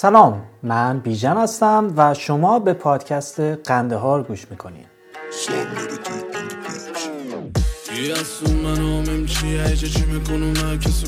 سلام 0.00 0.42
من 0.62 0.98
بیژن 0.98 1.36
هستم 1.36 1.94
و 1.96 2.14
شما 2.14 2.58
به 2.58 2.72
پادکست 2.72 3.40
قندهار 3.40 4.22
گوش 4.22 4.46
می‌کنید. 4.50 4.86
چی 5.46 5.52
می‌کنم؟ 10.04 10.78
کسی 10.78 11.06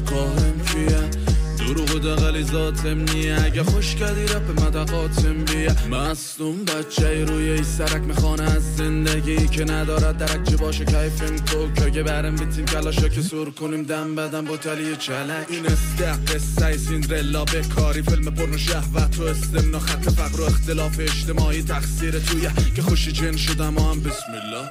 دروغ 1.74 1.94
و 1.94 1.98
دقلی 1.98 2.44
ذاتم 2.44 2.98
نیه. 2.98 3.44
اگه 3.44 3.62
خوش 3.62 3.94
کردی 3.94 4.24
رپ 4.24 4.60
مدقاتم 4.60 5.44
بیه. 5.44 5.88
مستون 5.88 6.64
بچه 6.64 7.06
ای 7.06 7.22
روی 7.24 7.50
ای 7.50 7.64
سرک 7.64 8.02
می‌خوانه 8.02 8.42
از 8.42 8.76
زندگی 8.76 9.48
که 9.48 9.64
ندارد 9.64 10.18
درک 10.18 10.50
چه 10.50 10.56
باشه 10.56 10.84
کیفیم 10.84 11.36
تو. 11.36 11.90
که 11.90 12.02
برم 12.02 12.36
بیتیم 12.36 12.64
کلاشا 12.64 13.08
که 13.08 13.22
سور 13.22 13.50
کنیم. 13.50 13.82
دم 13.82 14.14
بدم 14.14 14.44
با 14.44 14.56
تلی 14.56 14.96
چلک 14.96 15.46
این 15.48 15.66
استق 15.66 16.34
قصه 16.34 16.76
سیندرلا. 16.76 17.44
به 17.44 17.62
کاری 17.76 18.02
فیلم 18.02 18.34
پرنو 18.34 18.58
شهوت. 18.58 19.18
و 19.18 19.22
استمنا 19.22 19.78
خط 19.78 20.10
فقر 20.10 20.40
و 20.40 20.44
اختلاف 20.44 21.00
اجتماعی 21.00 21.62
تقصیر 21.62 22.18
تویه. 22.18 22.52
که 22.76 22.82
خوشی 22.82 23.12
جن 23.12 23.36
شدم 23.36 23.76
و 23.76 23.90
هم 23.90 24.00
بسم 24.00 24.32
الله. 24.32 24.68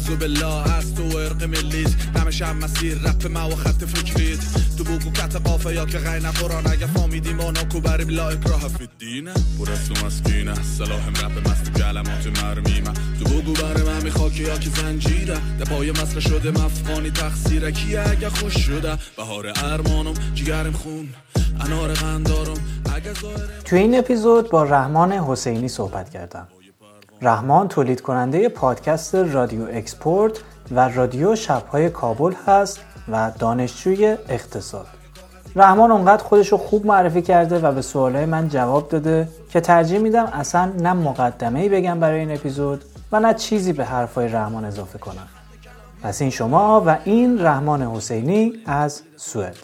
اعوذ 0.00 0.18
بالله 0.18 0.76
از 0.76 0.94
تو 0.94 1.16
ارق 1.16 1.44
ملیت. 1.44 2.16
نمش 2.16 2.42
هم 2.42 2.56
مسیر 2.56 2.98
رپ 2.98 3.26
ما 3.26 3.48
و 3.48 3.56
خط 3.56 3.84
فکریت. 3.84 4.38
تو 4.78 4.84
بگو 4.84 5.10
کت 5.10 5.36
قافه 5.36 5.74
یا 5.74 5.86
که 5.86 5.98
غی 5.98 6.20
نقران 6.20 6.66
اگه 6.66 6.86
فامیدی 6.86 7.32
ما 7.32 7.50
ناکو 7.50 7.80
بریم 7.80 8.08
لا 8.08 8.28
اکراه 8.28 8.60
فی 8.60 8.84
الدینه 8.84 9.32
پر 9.58 9.72
از 9.72 9.88
تو 9.88 10.06
مسکینه 10.06 10.54
سلاح 10.54 11.08
رپ 11.08 11.48
مست 11.50 11.72
کلمات 11.72 12.42
مرمیمه 12.42 12.92
تو 13.18 13.24
بگو 13.24 13.52
بریم 13.52 13.88
همی 13.88 14.10
خاکی 14.10 14.42
یا 14.42 14.58
که 14.58 14.70
زنجیره. 14.70 15.38
ده 15.58 15.64
پای 15.64 15.90
مسخ 15.90 16.20
شده 16.20 16.50
مفقانی 16.50 17.10
تقصیره. 17.10 17.72
کیه 17.72 18.08
اگه 18.08 18.28
خوش 18.28 18.54
شده؟ 18.54 18.98
بهار 19.16 19.52
ارمانم 19.56 20.14
جگرم 20.34 20.72
خون. 20.72 21.08
انار 21.60 21.92
غندارم 21.92 22.58
اگه 22.94 23.12
تو 23.64 23.76
این 23.76 23.98
اپیزود 23.98 24.50
با 24.50 24.64
رحمان 24.64 25.12
حسینی 25.12 25.68
صحبت 25.68 26.10
کردم. 26.10 26.48
رحمان 27.22 27.68
تولید 27.68 28.00
کننده 28.00 28.48
پادکست 28.48 29.14
رادیو 29.14 29.62
اکسپورت 29.72 30.40
و 30.70 30.88
رادیو 30.88 31.36
شبهای 31.36 31.90
کابل 31.90 32.32
هست 32.46 32.80
و 33.08 33.32
دانشجوی 33.38 34.16
اقتصاد. 34.28 34.86
رحمان 35.56 35.90
اونقدر 35.90 36.24
خودش 36.24 36.48
رو 36.48 36.58
خوب 36.58 36.86
معرفی 36.86 37.22
کرده 37.22 37.58
و 37.58 37.72
به 37.72 37.82
سوالهای 37.82 38.26
من 38.26 38.48
جواب 38.48 38.88
داده 38.88 39.28
که 39.50 39.60
ترجیح 39.60 39.98
میدم 39.98 40.24
اصلا 40.24 40.72
نه 40.78 40.92
مقدمه 40.92 41.68
بگم 41.68 42.00
برای 42.00 42.20
این 42.20 42.30
اپیزود 42.30 42.84
و 43.12 43.20
نه 43.20 43.34
چیزی 43.34 43.72
به 43.72 43.84
حرفای 43.84 44.28
رحمان 44.28 44.64
اضافه 44.64 44.98
کنم. 44.98 45.28
پس 46.02 46.22
این 46.22 46.30
شما 46.30 46.82
و 46.86 46.98
این 47.04 47.40
رحمان 47.40 47.82
حسینی 47.82 48.52
از 48.66 49.02
سوئد. 49.16 49.56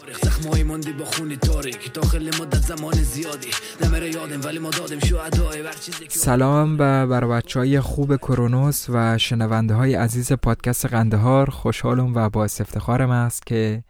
سلام 6.09 6.77
به 6.77 7.05
بر 7.05 7.27
بچه 7.27 7.59
های 7.59 7.79
خوب 7.79 8.15
کرونوس 8.15 8.85
و 8.89 9.17
شنونده 9.17 9.73
های 9.73 9.95
عزیز 9.95 10.33
پادکست 10.33 10.85
قندهار 10.85 11.49
خوشحالم 11.49 12.15
و 12.15 12.29
با 12.29 12.43
افتخارم 12.43 13.09
است 13.09 13.45
که 13.45 13.83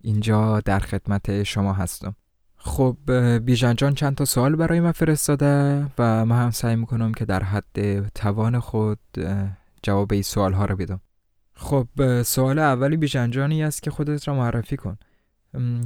اینجا 0.00 0.60
در 0.60 0.78
خدمت 0.78 1.42
شما 1.42 1.72
هستم. 1.72 2.14
خب 2.56 2.96
بیژن 3.44 3.74
جان 3.74 3.94
چند 3.94 4.14
تا 4.14 4.24
سوال 4.24 4.56
برای 4.56 4.80
من 4.80 4.92
فرستاده 4.92 5.86
و 5.98 6.26
من 6.26 6.42
هم 6.42 6.50
سعی 6.50 6.76
می‌کنم 6.76 7.12
که 7.14 7.24
در 7.24 7.42
حد 7.42 8.08
توان 8.08 8.60
خود 8.60 8.98
جواب 9.82 10.12
این 10.12 10.22
سوال 10.22 10.52
ها 10.52 10.64
رو 10.64 10.76
بدم. 10.76 11.00
خب 11.60 12.22
سوال 12.22 12.58
اولی 12.58 12.96
بیژنجانی 12.96 13.62
است 13.62 13.82
که 13.82 13.90
خودت 13.90 14.28
را 14.28 14.34
معرفی 14.34 14.76
کن. 14.76 14.98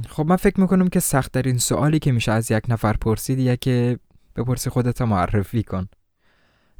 خب 0.09 0.25
من 0.25 0.35
فکر 0.35 0.61
می‌کنم 0.61 0.87
که 0.87 0.99
سختترین 0.99 1.57
سوالی 1.57 1.99
که 1.99 2.11
میشه 2.11 2.31
از 2.31 2.51
یک 2.51 2.63
نفر 2.69 2.93
پرسید 2.93 3.59
که 3.59 3.99
بپرسی 4.35 4.69
خودت 4.69 5.01
را 5.01 5.07
معرفی 5.07 5.63
کن. 5.63 5.87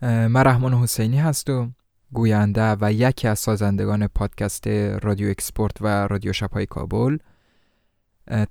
من 0.01 0.43
رحمان 0.43 0.73
حسینی 0.73 1.17
هستم 1.17 1.75
گوینده 2.11 2.75
و 2.81 2.93
یکی 2.93 3.27
از 3.27 3.39
سازندگان 3.39 4.07
پادکست 4.07 4.67
رادیو 5.01 5.29
اکسپورت 5.29 5.81
و 5.81 6.07
رادیو 6.07 6.33
شبهای 6.33 6.65
کابل. 6.65 7.17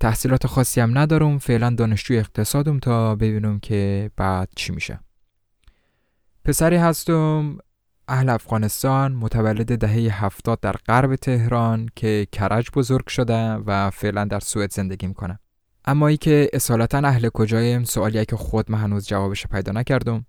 تحصیلات 0.00 0.46
خاصی 0.46 0.80
هم 0.80 0.98
ندارم 0.98 1.38
فعلا 1.38 1.70
دانشجوی 1.70 2.18
اقتصادم 2.18 2.78
تا 2.78 3.14
ببینم 3.14 3.60
که 3.60 4.10
بعد 4.16 4.48
چی 4.56 4.72
میشه. 4.72 5.00
پسری 6.44 6.76
هستم 6.76 7.58
اهل 8.08 8.28
افغانستان 8.28 9.12
متولد 9.12 9.78
دهه 9.78 10.24
هفتاد 10.24 10.60
در 10.60 10.72
غرب 10.72 11.16
تهران 11.16 11.88
که 11.96 12.26
کرج 12.32 12.70
بزرگ 12.74 13.06
شده 13.06 13.52
و 13.52 13.90
فعلا 13.90 14.24
در 14.24 14.40
سوئد 14.40 14.72
زندگی 14.72 15.06
می‌کنه. 15.06 15.38
اما 15.84 16.08
ای 16.08 16.16
که 16.16 16.50
اصالتا 16.52 16.98
اهل 16.98 17.28
کجایم 17.28 17.84
سوالیه 17.84 18.24
که 18.24 18.36
خود 18.36 18.70
من 18.70 18.78
هنوز 18.78 19.08
جوابش 19.08 19.46
پیدا 19.46 19.72
نکردم؟ 19.72 20.26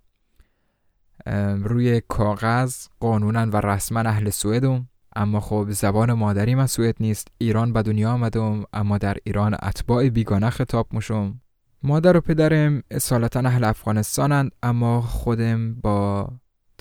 روی 1.63 2.01
کاغذ 2.07 2.75
قانونا 3.00 3.45
و 3.45 3.57
رسما 3.57 4.00
اهل 4.00 4.29
سوئدم 4.29 4.88
اما 5.16 5.39
خب 5.39 5.67
زبان 5.69 6.13
مادری 6.13 6.56
من 6.56 6.67
سوئد 6.67 6.95
نیست 7.00 7.28
ایران 7.38 7.73
به 7.73 7.81
دنیا 7.81 8.12
آمدم 8.12 8.63
اما 8.73 8.97
در 8.97 9.17
ایران 9.23 9.57
اتباع 9.63 10.09
بیگانه 10.09 10.50
خطاب 10.50 10.88
مشم 10.94 11.41
مادر 11.83 12.17
و 12.17 12.22
پدرم 12.22 12.83
اصالتا 12.91 13.39
اهل 13.39 13.63
افغانستانند 13.63 14.51
اما 14.63 15.01
خودم 15.01 15.75
با 15.75 16.29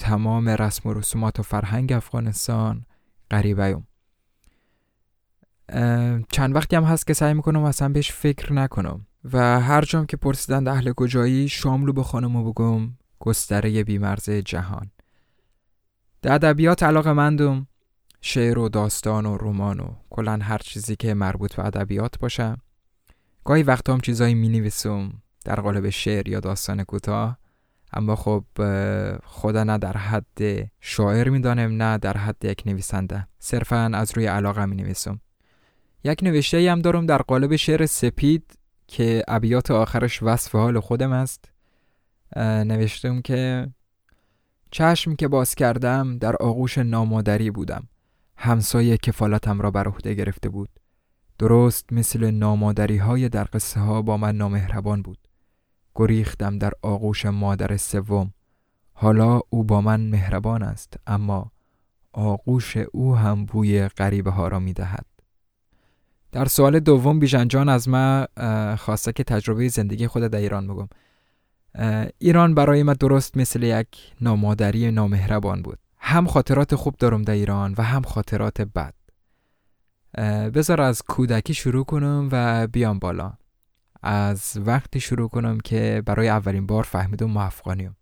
تمام 0.02 0.48
رسم 0.48 0.88
و 0.88 0.94
رسومات 0.94 1.40
و 1.40 1.42
فرهنگ 1.42 1.92
افغانستان 1.92 2.84
غریبه 3.30 3.82
چند 6.30 6.54
وقتی 6.54 6.76
هم 6.76 6.84
هست 6.84 7.06
که 7.06 7.14
سعی 7.14 7.34
می‌کنم 7.34 7.62
اصلا 7.62 7.88
بهش 7.88 8.12
فکر 8.12 8.52
نکنم 8.52 9.06
و 9.32 9.60
هر 9.60 9.82
جام 9.82 10.06
که 10.06 10.16
پرسیدند 10.16 10.68
اهل 10.68 10.92
کجایی 10.92 11.48
شاملو 11.48 11.92
به 11.92 12.02
خانمو 12.02 12.52
بگم 12.52 12.90
گستره 13.18 13.84
بیمرز 13.84 14.30
جهان. 14.30 14.90
در 16.22 16.32
ادبیات 16.32 16.82
علاقه 16.82 17.12
مندم 17.12 17.66
شعر 18.20 18.58
و 18.58 18.68
داستان 18.68 19.26
و 19.26 19.36
رمان 19.36 19.80
و 19.80 19.86
کلا 20.10 20.38
هر 20.42 20.58
چیزی 20.58 20.96
که 20.96 21.14
مربوط 21.14 21.54
به 21.54 21.66
ادبیات 21.66 22.18
باشه. 22.18 22.56
گاهی 23.44 23.62
وقتا 23.62 23.92
هم 23.92 24.00
چیزایی 24.00 24.34
می 24.34 24.48
نویسم 24.48 25.12
در 25.44 25.60
قالب 25.60 25.90
شعر 25.90 26.28
یا 26.28 26.40
داستان 26.40 26.84
کوتاه. 26.84 27.41
اما 27.92 28.16
خب 28.16 28.44
خدا 29.24 29.64
نه 29.64 29.78
در 29.78 29.96
حد 29.96 30.70
شاعر 30.80 31.28
می‌دانم 31.28 31.82
نه 31.82 31.98
در 31.98 32.16
حد 32.16 32.44
یک 32.44 32.62
نویسنده. 32.66 33.26
صرفا 33.38 33.90
از 33.94 34.12
روی 34.16 34.26
علاقه 34.26 34.66
می 34.66 34.76
نویسم 34.76 35.20
یک 36.04 36.18
نوشته 36.22 36.70
هم 36.72 36.80
دارم 36.80 37.06
در 37.06 37.22
قالب 37.22 37.56
شعر 37.56 37.86
سپید 37.86 38.58
که 38.86 39.22
ابیات 39.28 39.70
آخرش 39.70 40.22
وصف 40.22 40.54
حال 40.54 40.80
خودم 40.80 41.12
است. 41.12 41.52
نوشتم 42.36 43.20
که 43.20 43.68
چشم 44.70 45.16
که 45.16 45.28
باز 45.28 45.54
کردم 45.54 46.18
در 46.18 46.36
آغوش 46.36 46.78
نامادری 46.78 47.50
بودم. 47.50 47.88
همسایه 48.36 48.96
کفالتم 48.96 49.60
را 49.60 49.70
بر 49.70 49.88
عهده 49.88 50.14
گرفته 50.14 50.48
بود. 50.48 50.68
درست 51.38 51.92
مثل 51.92 52.30
نامادری 52.30 52.96
های 52.96 53.28
در 53.28 53.48
قصه 53.52 53.80
ها 53.80 54.02
با 54.02 54.16
من 54.16 54.36
نامهربان 54.36 55.02
بود. 55.02 55.21
گریختم 55.94 56.58
در 56.58 56.72
آغوش 56.82 57.26
مادر 57.26 57.76
سوم. 57.76 58.32
حالا 58.92 59.40
او 59.50 59.64
با 59.64 59.80
من 59.80 60.00
مهربان 60.00 60.62
است 60.62 60.94
اما 61.06 61.52
آغوش 62.12 62.76
او 62.76 63.16
هم 63.16 63.44
بوی 63.44 63.88
غریبه 63.88 64.30
ها 64.30 64.48
را 64.48 64.58
می 64.58 64.72
دهد. 64.72 65.06
در 66.32 66.44
سوال 66.44 66.80
دوم 66.80 67.18
بیژنجان 67.18 67.68
از 67.68 67.88
من 67.88 68.26
خواسته 68.78 69.12
که 69.12 69.24
تجربه 69.24 69.68
زندگی 69.68 70.06
خود 70.06 70.22
در 70.22 70.38
ایران 70.38 70.66
بگم. 70.66 70.88
ایران 72.18 72.54
برای 72.54 72.82
من 72.82 72.92
درست 72.92 73.36
مثل 73.36 73.62
یک 73.62 73.88
نامادری 74.20 74.90
نامهربان 74.90 75.62
بود. 75.62 75.78
هم 75.98 76.26
خاطرات 76.26 76.74
خوب 76.74 76.96
دارم 76.96 77.22
در 77.22 77.32
ایران 77.32 77.74
و 77.78 77.82
هم 77.82 78.02
خاطرات 78.02 78.60
بد. 78.60 78.94
بذار 80.50 80.80
از 80.80 81.02
کودکی 81.02 81.54
شروع 81.54 81.84
کنم 81.84 82.28
و 82.32 82.66
بیام 82.66 82.98
بالا. 82.98 83.32
از 84.02 84.60
وقتی 84.66 85.00
شروع 85.00 85.28
کنم 85.28 85.58
که 85.60 86.02
برای 86.06 86.28
اولین 86.28 86.66
بار 86.66 86.82
فهمیدم 86.82 87.30
ما 87.30 87.42
افغانیم. 87.42 87.96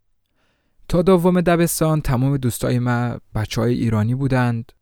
تا 0.89 1.03
دوم 1.03 1.41
دبستان 1.41 2.01
تمام 2.01 2.37
دوستای 2.37 2.79
من 2.79 3.19
بچه 3.35 3.61
های 3.61 3.75
ایرانی 3.75 4.15
بودند 4.15 4.73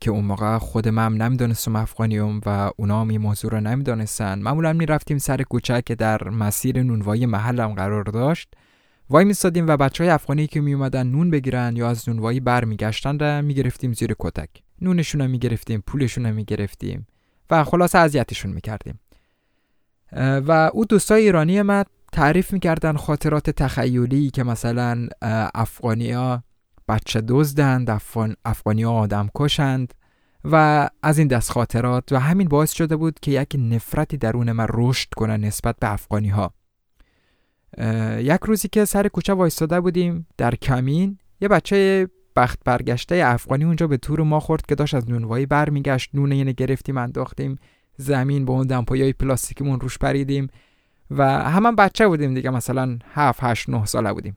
که 0.00 0.10
اون 0.10 0.24
موقع 0.24 0.58
خود 0.58 0.88
من 0.88 1.16
نمی‌دانستم 1.16 1.76
افغانیم 1.76 2.40
و 2.46 2.70
اونا 2.76 3.00
هم 3.00 3.08
این 3.08 3.20
موضوع 3.20 3.50
رو 3.50 3.60
نمی‌دانستن. 3.60 4.38
معمولا 4.38 4.72
می‌رفتیم 4.72 5.18
سر 5.18 5.42
کوچه 5.42 5.82
که 5.82 5.94
در 5.94 6.28
مسیر 6.28 6.82
نونوایی 6.82 7.26
محلم 7.26 7.74
قرار 7.74 8.04
داشت. 8.04 8.54
وای 9.10 9.24
میستادیم 9.24 9.66
و 9.66 9.76
بچه 9.76 10.04
های 10.04 10.10
افغانی 10.10 10.46
که 10.46 10.60
می 10.60 10.74
اومدن 10.74 11.06
نون 11.06 11.30
بگیرن 11.30 11.76
یا 11.76 11.88
از 11.88 12.08
نونوایی 12.08 12.40
برمیگشتن 12.40 13.18
را 13.18 13.42
می‌گرفتیم 13.42 13.92
زیر 13.92 14.14
کتک. 14.18 14.50
نونشون 14.80 15.20
رو 15.20 15.28
می‌گرفتیم 15.28 15.82
پولشون 15.86 16.26
رو 16.26 16.34
می‌گرفتیم 16.34 17.06
و 17.50 17.64
خلاص 17.64 17.94
اذیتشون 17.94 18.52
می‌کردیم. 18.52 19.00
و 20.12 20.70
او 20.72 20.84
دوستای 20.84 21.22
ایرانی 21.22 21.62
من 21.62 21.84
تعریف 22.12 22.52
می‌کردن 22.52 22.96
خاطرات 22.96 23.50
تخیلی 23.50 24.30
که 24.30 24.42
مثلا 24.42 25.08
افغانیا 25.54 26.42
بچه 26.88 27.20
دزدند 27.28 27.90
افغان 27.90 28.36
افغانیا 28.44 28.92
آدم 28.92 29.30
کشند 29.34 29.94
و 30.44 30.88
از 31.02 31.18
این 31.18 31.28
دست 31.28 31.50
خاطرات 31.50 32.12
و 32.12 32.18
همین 32.20 32.48
باعث 32.48 32.72
شده 32.72 32.96
بود 32.96 33.20
که 33.20 33.30
یک 33.30 33.56
نفرتی 33.58 34.16
درون 34.16 34.52
من 34.52 34.66
رشد 34.70 35.08
کنه 35.16 35.36
نسبت 35.36 35.76
به 35.80 35.92
افغانی 35.92 36.28
ها 36.28 36.54
یک 38.18 38.40
روزی 38.42 38.68
که 38.68 38.84
سر 38.84 39.08
کوچه 39.08 39.32
وایستاده 39.32 39.80
بودیم 39.80 40.26
در 40.36 40.54
کمین 40.54 41.18
یه 41.40 41.48
بچه 41.48 42.08
بخت 42.36 42.58
برگشته 42.64 43.22
افغانی 43.24 43.64
اونجا 43.64 43.86
به 43.86 43.96
تور 43.96 44.22
ما 44.22 44.40
خورد 44.40 44.66
که 44.66 44.74
داشت 44.74 44.94
از 44.94 45.10
نونوایی 45.10 45.46
برمیگشت 45.46 46.10
نونه 46.14 46.34
اینه 46.34 46.52
گرفتیم 46.52 46.96
انداختیم. 46.96 47.58
زمین 48.00 48.44
با 48.44 48.54
اون 48.54 48.66
دمپایی 48.66 49.12
پلاستیکیمون 49.12 49.80
روش 49.80 49.98
پریدیم 49.98 50.48
و 51.10 51.42
همان 51.42 51.76
بچه 51.76 52.08
بودیم 52.08 52.34
دیگه 52.34 52.50
مثلا 52.50 52.98
7 53.14 53.38
8 53.42 53.68
9 53.68 53.86
ساله 53.86 54.12
بودیم. 54.12 54.36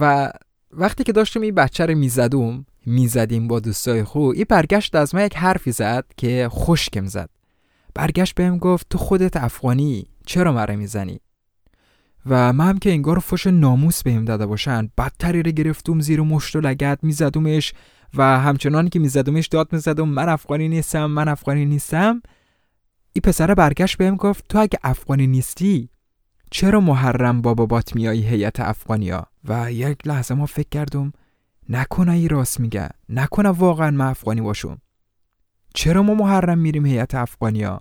و 0.00 0.32
وقتی 0.72 1.04
که 1.04 1.12
داشتیم 1.12 1.42
این 1.42 1.54
بچه 1.54 1.86
رو 1.86 1.94
می‌زدم 1.94 2.66
می‌زدیم 2.86 3.48
با 3.48 3.60
دوستای 3.60 4.04
خو 4.04 4.18
این 4.18 4.46
برگشت 4.48 4.94
از 4.94 5.14
ما 5.14 5.22
یک 5.22 5.36
حرفی 5.36 5.72
زد 5.72 6.04
که 6.16 6.48
خوشکم 6.50 7.06
زد. 7.06 7.30
برگشت 7.94 8.34
بهم 8.34 8.58
گفت 8.58 8.86
تو 8.90 8.98
خودت 8.98 9.36
افغانی 9.36 10.06
چرا 10.26 10.52
مرا 10.52 10.76
می‌زنی؟ 10.76 11.20
و 12.26 12.52
من 12.52 12.68
هم 12.68 12.78
که 12.78 12.90
انگار 12.90 13.18
فش 13.18 13.46
ناموس 13.46 14.02
بهم 14.02 14.24
داده 14.24 14.46
باشن. 14.46 14.90
بدتری 14.98 15.42
رو 15.42 15.50
گرفتم 15.50 16.00
زیر 16.00 16.20
مشت 16.20 16.56
و 16.56 16.60
لگت 16.60 16.98
میزدمش. 17.02 17.74
و 18.16 18.22
همچنان 18.22 18.88
که 18.88 18.98
میزدمش 18.98 19.46
داد 19.46 19.72
می‌زدم 19.72 20.08
من 20.08 20.28
افغانی 20.28 20.68
نیستم 20.68 21.06
من 21.06 21.28
افغانی 21.28 21.64
نیستم. 21.64 22.22
این 23.12 23.22
پسر 23.24 23.54
برگشت 23.54 23.96
بهم 23.96 24.16
گفت 24.16 24.44
تو 24.48 24.58
اگه 24.58 24.78
افغانی 24.82 25.26
نیستی 25.26 25.90
چرا 26.50 26.80
محرم 26.80 27.42
با 27.42 27.54
بابات 27.54 27.94
میایی 27.94 28.22
هیئت 28.22 28.60
افغانیا؟ 28.60 29.26
و 29.44 29.72
یک 29.72 30.06
لحظه 30.06 30.34
ما 30.34 30.46
فکر 30.46 30.68
کردم 30.70 31.12
نکنه 31.68 32.12
ای 32.12 32.28
راست 32.28 32.60
میگه 32.60 32.88
نکنه 33.08 33.48
واقعا 33.48 33.90
من 33.90 34.06
افغانی 34.06 34.40
باشم. 34.40 34.78
چرا 35.74 36.02
ما 36.02 36.14
محرم 36.14 36.58
میریم 36.58 36.86
هیئت 36.86 37.14
افغانیا؟ 37.14 37.80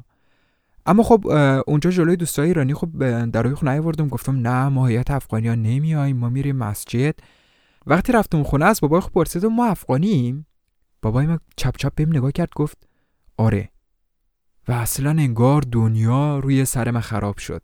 اما 0.86 1.04
خب 1.04 1.28
اونجا 1.68 1.92
جلوی 1.92 2.16
دوستای 2.16 2.48
ایرانی 2.48 2.74
خب 2.74 2.90
در 3.26 3.44
روی 3.44 3.56
خونه 3.56 3.82
گفتم 3.82 4.48
نه 4.48 4.70
ما 4.70 4.88
هیئت 4.88 5.12
افغانیا 5.12 5.56
نمیاییم 5.56 6.18
ما 6.18 6.30
میریم 6.30 6.56
مسجد. 6.56 7.16
وقتی 7.88 8.12
رفتم 8.12 8.44
خونه 8.44 8.66
از 8.66 8.82
بابای 8.82 9.02
خب 9.02 9.12
پرسیدم 9.12 9.54
ما 9.54 9.66
افغانیم؟ 9.66 10.48
بابای 11.02 11.26
من 11.26 11.40
چپ 11.58 11.78
چپ 11.78 11.96
بهم 11.96 12.10
نگاه 12.10 12.32
کرد 12.32 12.50
گفت 12.56 12.88
آره. 13.38 13.70
و 14.68 14.72
اصلا 14.72 15.10
انگار 15.10 15.62
دنیا 15.62 16.40
روی 16.40 16.66
سر 16.66 16.92
من 16.92 17.00
خراب 17.02 17.38
شد. 17.38 17.62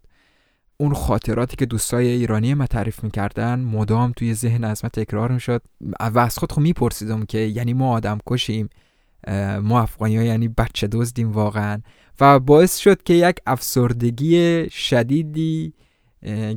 اون 0.78 0.94
خاطراتی 0.94 1.56
که 1.56 1.66
دوستای 1.66 2.08
ایرانی 2.08 2.54
ما 2.54 2.68
تعریف 2.68 3.04
می‌کردن 3.04 3.60
مدام 3.60 4.12
توی 4.12 4.34
ذهن 4.34 4.64
از 4.64 4.86
من 4.86 4.90
تکرار 4.90 5.32
می‌شد. 5.32 5.62
و 6.00 6.20
از 6.20 6.38
خود 6.38 6.52
خب 6.52 6.62
میپرسیدم 6.62 7.26
که 7.26 7.38
یعنی 7.38 7.74
ما 7.74 7.92
آدم 7.92 8.18
کشیم 8.28 8.70
ما 9.62 9.82
افغانی 9.82 10.18
ها 10.18 10.24
یعنی 10.24 10.48
بچه 10.48 10.88
دزدیم 10.88 11.32
واقعا. 11.32 11.82
و 12.20 12.40
باعث 12.40 12.78
شد 12.78 13.04
که 13.04 13.14
یک 13.14 13.38
افسردگی 13.46 14.70
شدیدی 14.70 15.74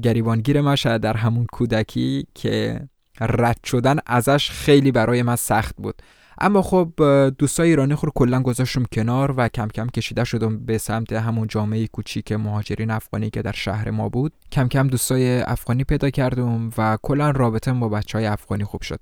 گریبانگیر 0.02 0.60
ما 0.60 0.76
شد 0.76 1.00
در 1.00 1.16
همون 1.16 1.46
کودکی 1.52 2.26
که 2.34 2.80
رد 3.20 3.64
شدن 3.64 3.96
ازش 4.06 4.50
خیلی 4.50 4.92
برای 4.92 5.22
من 5.22 5.36
سخت 5.36 5.76
بود. 5.76 6.02
اما 6.38 6.62
خب 6.62 6.92
دوستای 7.38 7.68
ایرانی 7.68 7.94
خور 7.94 8.10
کلا 8.14 8.42
گذاشتم 8.42 8.84
کنار 8.92 9.34
و 9.36 9.48
کم 9.48 9.68
کم 9.68 9.86
کشیده 9.86 10.24
شدم 10.24 10.58
به 10.58 10.78
سمت 10.78 11.12
همون 11.12 11.48
جامعه 11.48 11.86
کوچیک 11.86 12.32
مهاجرین 12.32 12.90
افغانی 12.90 13.30
که 13.30 13.42
در 13.42 13.52
شهر 13.52 13.90
ما 13.90 14.08
بود. 14.08 14.32
کم 14.52 14.68
کم 14.68 14.88
دوستای 14.88 15.40
افغانی 15.40 15.84
پیدا 15.84 16.10
کردم 16.10 16.70
و 16.78 16.98
کلا 17.02 17.30
رابطه 17.30 17.72
با 17.72 17.88
بچه 17.88 18.18
های 18.18 18.26
افغانی 18.26 18.64
خوب 18.64 18.82
شد. 18.82 19.00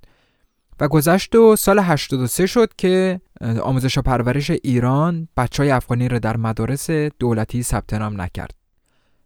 و 0.79 0.87
گذشت 0.87 1.35
و 1.35 1.55
سال 1.55 1.79
83 1.79 2.45
شد 2.45 2.73
که 2.77 3.21
آموزش 3.61 3.97
و 3.97 4.01
پرورش 4.01 4.49
ایران 4.49 5.27
بچه 5.37 5.63
های 5.63 5.71
افغانی 5.71 6.07
رو 6.07 6.19
در 6.19 6.37
مدارس 6.37 6.89
دولتی 7.19 7.63
ثبت 7.63 7.93
نام 7.93 8.21
نکرد. 8.21 8.62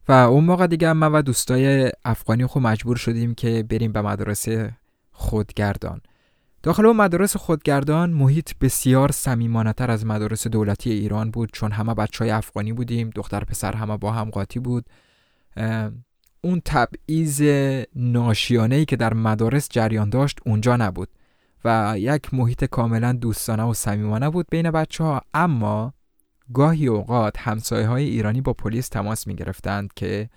و 0.07 0.11
اون 0.11 0.43
موقع 0.43 0.67
دیگه 0.67 0.93
من 0.93 1.11
و 1.11 1.21
دوستای 1.21 1.91
افغانی 2.05 2.45
خود 2.45 2.63
مجبور 2.63 2.97
شدیم 2.97 3.35
که 3.35 3.63
بریم 3.63 3.91
به 3.91 4.01
مدرسه 4.01 4.73
خودگردان. 5.11 6.01
داخل 6.63 6.85
اون 6.85 6.95
مدارس 6.95 7.35
خودگردان 7.35 8.09
محیط 8.09 8.51
بسیار 8.61 9.09
تر 9.09 9.91
از 9.91 10.05
مدارس 10.05 10.47
دولتی 10.47 10.91
ایران 10.91 11.31
بود 11.31 11.49
چون 11.53 11.71
همه 11.71 11.93
بچه 11.93 12.23
های 12.23 12.31
افغانی 12.31 12.73
بودیم 12.73 13.09
دختر 13.09 13.43
پسر 13.43 13.75
همه 13.75 13.97
با 13.97 14.11
هم 14.11 14.29
قاطی 14.29 14.59
بود. 14.59 14.85
اون 16.41 16.61
تبعیض 16.65 17.41
ناشیانه 17.95 18.85
که 18.85 18.95
در 18.95 19.13
مدارس 19.13 19.69
جریان 19.69 20.09
داشت 20.09 20.39
اونجا 20.45 20.75
نبود 20.75 21.09
و 21.65 21.95
یک 21.97 22.33
محیط 22.33 22.65
کاملا 22.65 23.13
دوستانه 23.13 23.63
و 23.63 23.73
صمیمانه 23.73 24.29
بود 24.29 24.47
بین 24.51 24.71
بچه 24.71 25.03
ها 25.03 25.21
اما 25.33 25.93
گاهی 26.53 26.87
اوقات 26.87 27.39
همسایه 27.39 27.87
های 27.87 28.03
ایرانی 28.03 28.41
با 28.41 28.53
پلیس 28.53 28.87
تماس 28.87 29.27
می 29.27 29.35
گرفتند 29.35 29.93
که 29.95 30.29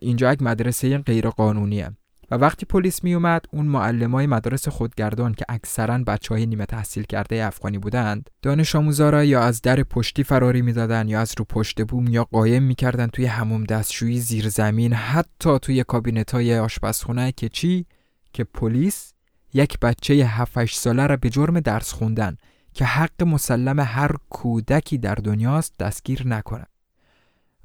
اینجا 0.00 0.32
یک 0.32 0.42
مدرسه 0.42 0.98
غیر 0.98 1.28
قانونیه 1.28 1.90
و 2.30 2.34
وقتی 2.36 2.66
پلیس 2.66 3.04
می 3.04 3.14
اومد 3.14 3.44
اون 3.52 3.66
معلمای 3.66 4.26
مدارس 4.26 4.68
خودگردان 4.68 5.34
که 5.34 5.44
اکثرا 5.48 5.98
بچه 5.98 6.34
های 6.34 6.46
نیمه 6.46 6.66
تحصیل 6.66 7.02
کرده 7.02 7.44
افغانی 7.44 7.78
بودند 7.78 8.30
دانش 8.42 8.76
آموزا 8.76 9.24
یا 9.24 9.42
از 9.42 9.62
در 9.62 9.82
پشتی 9.82 10.24
فراری 10.24 10.62
می‌دادن 10.62 11.08
یا 11.08 11.20
از 11.20 11.34
رو 11.38 11.44
پشت 11.44 11.82
بوم 11.82 12.06
یا 12.06 12.24
قایم 12.24 12.62
می‌کردن 12.62 13.06
توی 13.06 13.26
هموم 13.26 13.64
دستشویی 13.64 14.20
زیر 14.20 14.48
زمین 14.48 14.92
حتی 14.92 15.58
توی 15.58 15.84
کابینت 15.84 16.30
های 16.30 16.58
آشپزخونه 16.58 17.32
که 17.32 17.48
چی؟ 17.48 17.86
که 18.32 18.44
پلیس 18.44 19.12
یک 19.54 19.78
بچه 19.78 20.14
7 20.14 20.64
ساله 20.64 21.06
را 21.06 21.16
به 21.16 21.30
جرم 21.30 21.60
درس 21.60 21.92
خوندن 21.92 22.36
که 22.74 22.84
حق 22.84 23.22
مسلم 23.22 23.80
هر 23.80 24.10
کودکی 24.30 24.98
در 24.98 25.14
دنیاست 25.14 25.78
دستگیر 25.78 26.26
نکنه 26.26 26.66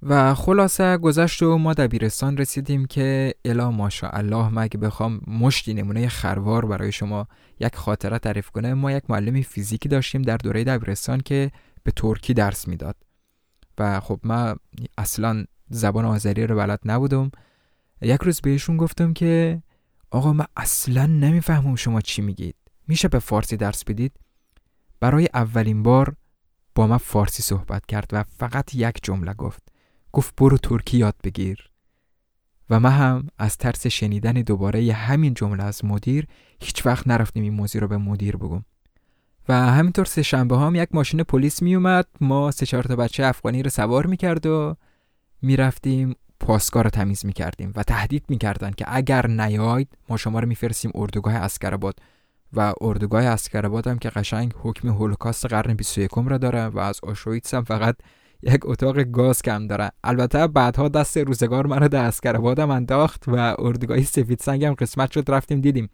و 0.04 0.36
خلاصه 0.36 0.98
گذشت 0.98 1.44
و 1.44 1.58
ما 1.58 1.74
دبیرستان 1.74 2.38
رسیدیم 2.38 2.86
که 2.86 3.34
الا 3.46 3.72
ماشاءالله 3.72 4.50
مگه 4.50 4.78
بخوام 4.78 5.22
مشتی 5.28 5.74
نمونه 5.74 6.08
خروار 6.08 6.66
برای 6.66 6.92
شما 6.92 7.28
یک 7.60 7.76
خاطره 7.76 8.20
تعریف 8.20 8.50
کنه 8.50 8.74
ما 8.74 8.92
یک 8.92 9.04
معلم 9.10 9.42
فیزیکی 9.42 9.90
داشتیم 9.90 10.22
در 10.22 10.38
دوره 10.38 10.64
دبیرستان 10.64 11.20
که 11.20 11.52
به 11.84 11.92
ترکی 11.92 12.34
درس 12.34 12.68
می‌داد. 12.68 12.96
و 13.78 14.00
خب 14.00 14.20
من 14.24 14.56
اصلا 14.98 15.46
زبان 15.70 16.06
آذری 16.06 16.48
رو 16.48 16.56
بلد 16.56 16.80
نبودم. 16.86 17.32
یک 18.02 18.22
روز 18.22 18.42
بهشون 18.42 18.78
گفتم 18.78 19.14
که 19.14 19.64
آقا 20.12 20.34
من 20.34 20.46
اصلا 20.58 21.06
نمی‌فهمم 21.06 21.76
شما 21.76 22.02
چی 22.02 22.22
میگید. 22.22 22.56
میشه 22.88 23.08
به 23.08 23.20
فارسی 23.20 23.58
درس 23.58 23.84
بدید؟ 23.84 24.12
برای 25.00 25.30
اولین 25.34 25.84
بار 25.84 26.16
با 26.76 26.88
من 26.88 26.98
فارسی 26.98 27.44
صحبت 27.44 27.86
کرد 27.86 28.10
و 28.12 28.24
فقط 28.24 28.76
یک 28.76 29.00
جمله 29.04 29.34
گفت. 29.34 29.64
گفت 30.12 30.36
برو 30.36 30.58
ترکی 30.58 30.98
یاد 30.98 31.16
بگیر. 31.24 31.70
و 32.70 32.80
من 32.80 32.92
هم 32.92 33.28
از 33.38 33.58
ترس 33.58 33.88
شنیدن 33.88 34.34
دوباره 34.34 34.94
همین 34.94 35.34
جمله 35.34 35.64
از 35.64 35.86
مدیر 35.86 36.28
هیچ 36.62 36.86
وقت 36.86 37.08
نرفتیم 37.08 37.44
این 37.44 37.54
موضوع 37.54 37.82
رو 37.82 37.88
به 37.88 37.98
مدیر 37.98 38.38
بگم. 38.38 38.64
و 39.50 39.54
همینطور 39.54 40.06
سه 40.06 40.22
شنبه 40.22 40.58
هم 40.58 40.76
یک 40.76 40.90
ماشین 40.92 41.24
پلیس 41.24 41.62
می 41.62 41.76
اومد. 41.76 42.06
ما 42.22 42.52
سه 42.52 42.66
چهار 42.66 42.84
تا 42.84 42.96
بچه 42.96 43.26
افغانی 43.26 43.64
رو 43.64 43.70
سوار 43.70 44.06
می‌کرد 44.06 44.46
و 44.46 44.76
می‌رفتیم 45.42 46.16
پاسگاه 46.40 46.84
رو 46.84 46.90
تمیز 46.90 47.26
می‌کردیم 47.26 47.74
و 47.76 47.84
تهدید 47.84 48.26
می‌کردن 48.30 48.72
که 48.72 48.86
اگر 48.88 49.28
نیاید 49.28 49.98
ما 50.10 50.18
شما 50.18 50.40
رو 50.40 50.48
میفرستیم 50.48 50.92
اردوگاه 50.96 51.34
اسکرآباد. 51.34 52.00
و 52.54 52.74
اردوگاه 52.82 53.26
اسکرآباد 53.26 53.88
هم 53.88 54.00
که 54.00 54.10
قشنگ 54.10 54.54
حکم 54.64 54.90
هولوکاست 54.90 55.46
قرن 55.46 55.74
21 55.74 56.10
را 56.26 56.38
داره 56.38 56.66
و 56.66 56.80
از 56.80 57.00
آشویتس 57.04 57.54
هم 57.54 57.64
فقط 57.64 57.96
یک 58.42 58.60
اتاق 58.64 59.00
گاز 59.04 59.42
کم 59.42 59.68
داره. 59.68 59.92
البته 60.04 60.48
بعدها 60.48 60.90
دست 60.90 61.18
روزگار 61.18 61.68
منو 61.68 61.88
در 61.88 62.04
اسکرآبادم 62.04 62.70
انداخت 62.70 63.24
و 63.28 63.56
اردوگاه 63.60 64.02
سفید 64.02 64.40
سنگ 64.40 64.66
هم 64.66 64.74
قسمت 64.74 65.12
شد 65.12 65.32
رفتیم 65.32 65.62
دیدیم. 65.62 65.90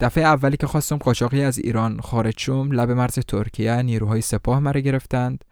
دفعه 0.00 0.24
اولی 0.24 0.56
که 0.56 0.66
خواستم 0.66 0.96
قاچاقی 0.96 1.42
از 1.42 1.58
ایران 1.58 2.00
خارج 2.00 2.34
شم 2.38 2.72
لب 2.72 2.90
مرز 2.90 3.14
ترکیه 3.14 3.82
نیروهای 3.82 4.20
سپاه 4.20 4.60
مرا 4.60 4.80
گرفتند 4.80 5.44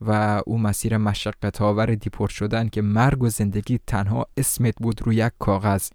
و 0.00 0.42
او 0.46 0.58
مسیر 0.58 0.96
مشقت 0.96 1.62
آور 1.62 1.94
دیپورت 1.94 2.30
شدن 2.30 2.68
که 2.68 2.82
مرگ 2.82 3.22
و 3.22 3.28
زندگی 3.28 3.78
تنها 3.86 4.26
اسمت 4.36 4.74
بود 4.80 5.02
روی 5.02 5.16
یک 5.16 5.32
کاغذ 5.38 5.88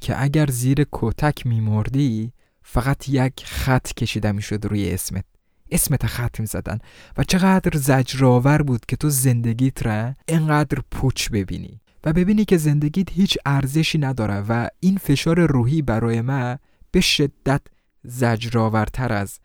که 0.00 0.22
اگر 0.22 0.46
زیر 0.46 0.86
کتک 0.92 1.46
میمردی 1.46 2.32
فقط 2.62 3.08
یک 3.08 3.44
خط 3.44 3.92
کشیده 3.92 4.32
می‌شد 4.32 4.66
روی 4.66 4.90
اسمت. 4.90 5.24
اسمت 5.70 6.06
ختم 6.06 6.44
زدن. 6.44 6.78
و 7.16 7.24
چقدر 7.24 7.78
زجرآور 7.78 8.62
بود 8.62 8.86
که 8.86 8.96
تو 8.96 9.10
زندگیت 9.10 9.86
را 9.86 10.14
انقدر 10.28 10.78
پوچ 10.90 11.30
ببینی. 11.30 11.80
و 12.04 12.12
ببینی 12.12 12.44
که 12.44 12.56
زندگیت 12.56 13.12
هیچ 13.12 13.38
ارزشی 13.46 13.98
نداره 13.98 14.40
و 14.40 14.68
این 14.80 14.96
فشار 14.96 15.46
روحی 15.46 15.82
برای 15.82 16.20
من 16.20 16.58
به 16.90 17.00
شدت 17.00 17.60
زجرآورتر 18.04 19.12
از 19.12 19.40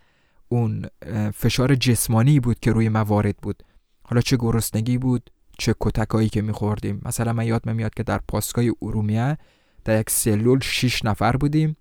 اون 0.50 0.86
فشار 1.34 1.76
جسمانی 1.76 2.40
بود 2.40 2.60
که 2.60 2.72
روی 2.72 2.90
موارد 2.90 3.38
بود. 3.38 3.64
حالا 4.04 4.22
چه 4.22 4.38
گرسنگی 4.38 4.98
بود 4.98 5.30
چه 5.58 5.76
کتکایی 5.80 6.30
که 6.30 6.42
میخوردیم. 6.42 7.02
مثلا 7.06 7.34
من 7.34 7.46
یاد 7.46 7.66
میاد 7.70 7.94
که 7.94 8.04
در 8.04 8.20
پاسگاه 8.28 8.66
ارومیه 8.82 9.38
در 9.86 10.00
یک 10.00 10.10
سلول 10.10 10.60
شیش 10.60 11.06
نفر 11.06 11.38
بودیم. 11.38 11.78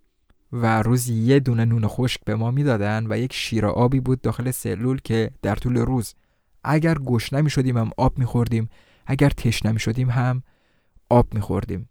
و 0.53 0.83
روز 0.83 1.09
یه 1.09 1.41
دونه 1.41 1.65
نون 1.65 1.87
خشک 1.87 2.21
به 2.25 2.35
ما 2.35 2.50
می‌دادن 2.50 3.07
و 3.11 3.19
یک 3.19 3.33
شیر 3.33 3.67
آبی 3.67 4.00
بود 4.00 4.21
داخل 4.21 4.50
سلول 4.50 5.00
که 5.05 5.31
در 5.43 5.55
طول 5.55 5.76
روز 5.76 6.15
اگر 6.65 6.99
گشنه 6.99 7.41
می 7.41 7.50
شدیم 7.50 7.79
هم 7.79 7.91
آب 7.97 8.19
میخوردیم 8.19 8.69
اگر 9.07 9.31
تشنه 9.31 9.73
می 9.73 9.81
شدیم 9.81 10.11
هم 10.11 10.43
آب 11.09 11.35
میخوردیم. 11.35 11.88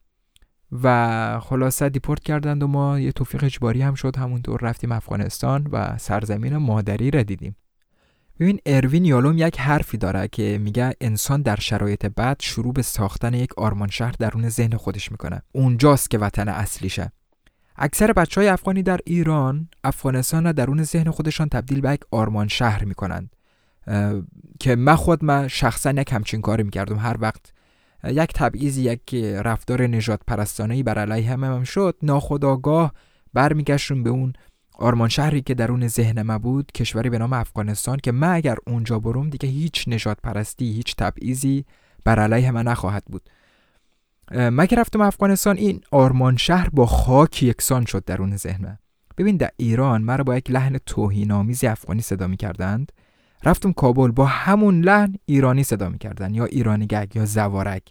و 0.83 1.39
خلاصه 1.39 1.89
دیپورت 1.89 2.23
کردند 2.23 2.63
و 2.63 2.67
ما 2.67 2.99
یه 2.99 3.11
توفیق 3.11 3.43
اجباری 3.43 3.81
هم 3.81 3.93
شد 3.93 4.17
همونطور 4.17 4.61
رفتیم 4.61 4.91
افغانستان 4.91 5.67
و 5.71 5.97
سرزمین 5.97 6.57
مادری 6.57 7.11
را 7.11 7.23
دیدیم. 7.23 7.55
ببین 8.39 8.59
اروین 8.65 9.05
یالوم 9.05 9.37
یک 9.37 9.59
حرفی 9.59 9.97
داره 9.97 10.27
که 10.27 10.57
میگه 10.61 10.93
انسان 11.01 11.41
در 11.41 11.55
شرایط 11.55 12.05
بد 12.05 12.37
شروع 12.39 12.73
به 12.73 12.81
ساختن 12.81 13.33
یک 13.33 13.57
آرمان 13.57 13.89
شهر 13.89 14.15
درون 14.19 14.49
ذهن 14.49 14.77
خودش 14.77 15.11
می‌کنه. 15.11 15.41
اونجاست 15.51 16.09
که 16.09 16.17
وطن 16.17 16.47
اصلیشه. 16.47 17.11
اکثر 17.77 18.13
بچه 18.13 18.41
های 18.41 18.47
افغانی 18.47 18.83
در 18.83 18.99
ایران 19.05 19.69
افغانستان 19.83 20.43
را 20.43 20.51
درون 20.51 20.83
ذهن 20.83 21.11
خودشان 21.11 21.49
تبدیل 21.49 21.81
به 21.81 21.91
یک 21.91 22.01
آرمان 22.11 22.47
شهر 22.47 22.85
می‌کنند. 22.85 23.35
که 24.59 24.75
من 24.75 24.95
خود 24.95 25.23
من 25.23 25.47
شخصا 25.47 25.91
یک 25.91 26.13
همچین 26.13 26.41
کاری 26.41 26.63
می‌کردم. 26.63 26.97
هر 26.97 27.15
وقت 27.19 27.53
یک 28.03 28.33
تبعیض 28.33 28.77
یک 28.77 29.13
رفتار 29.15 29.87
نجات 29.87 30.19
پرستانه 30.27 30.83
بر 30.83 30.99
علیه 30.99 31.31
هم 31.31 31.63
شد 31.63 31.95
ناخداگاه 32.01 32.93
برمیگشتم 33.33 34.03
به 34.03 34.09
اون 34.09 34.33
آرمان 34.77 35.09
شهری 35.09 35.41
که 35.41 35.53
درون 35.53 35.87
ذهن 35.87 36.21
ما 36.21 36.39
بود 36.39 36.71
کشوری 36.71 37.09
به 37.09 37.17
نام 37.17 37.33
افغانستان 37.33 37.97
که 37.97 38.11
من 38.11 38.33
اگر 38.33 38.57
اونجا 38.67 38.99
بروم 38.99 39.29
دیگه 39.29 39.49
هیچ 39.49 39.87
نجات 39.87 40.17
پرستی 40.23 40.71
هیچ 40.71 40.95
تبعیضی 40.95 41.65
بر 42.05 42.19
علیه 42.19 42.51
من 42.51 42.67
نخواهد 42.67 43.03
بود. 43.05 43.29
من 44.31 44.65
که 44.65 44.75
رفتم 44.75 45.01
افغانستان؟ 45.01 45.57
این 45.57 45.81
آرمان 45.91 46.37
شهر 46.37 46.69
با 46.69 46.85
خاک 46.85 47.43
یکسان 47.43 47.85
شد 47.85 48.05
درون 48.05 48.37
ذهن 48.37 48.77
ببین 49.17 49.37
در 49.37 49.49
ایران 49.57 50.01
مرا 50.01 50.23
با 50.23 50.37
یک 50.37 50.51
لحن 50.51 50.77
توهینآمیزی 50.85 51.67
افغانی 51.67 52.01
صدا 52.01 52.27
می 52.27 52.37
کردند 52.37 52.91
رفتم 53.43 53.73
کابل 53.73 54.11
با 54.11 54.25
همون 54.25 54.81
لحن 54.81 55.15
ایرانی 55.25 55.63
صدا 55.63 55.89
می‌کردن 55.89 56.33
یا 56.33 56.45
ایرانی 56.45 56.87
گگ 56.87 57.15
یا 57.15 57.25
زوارک. 57.25 57.83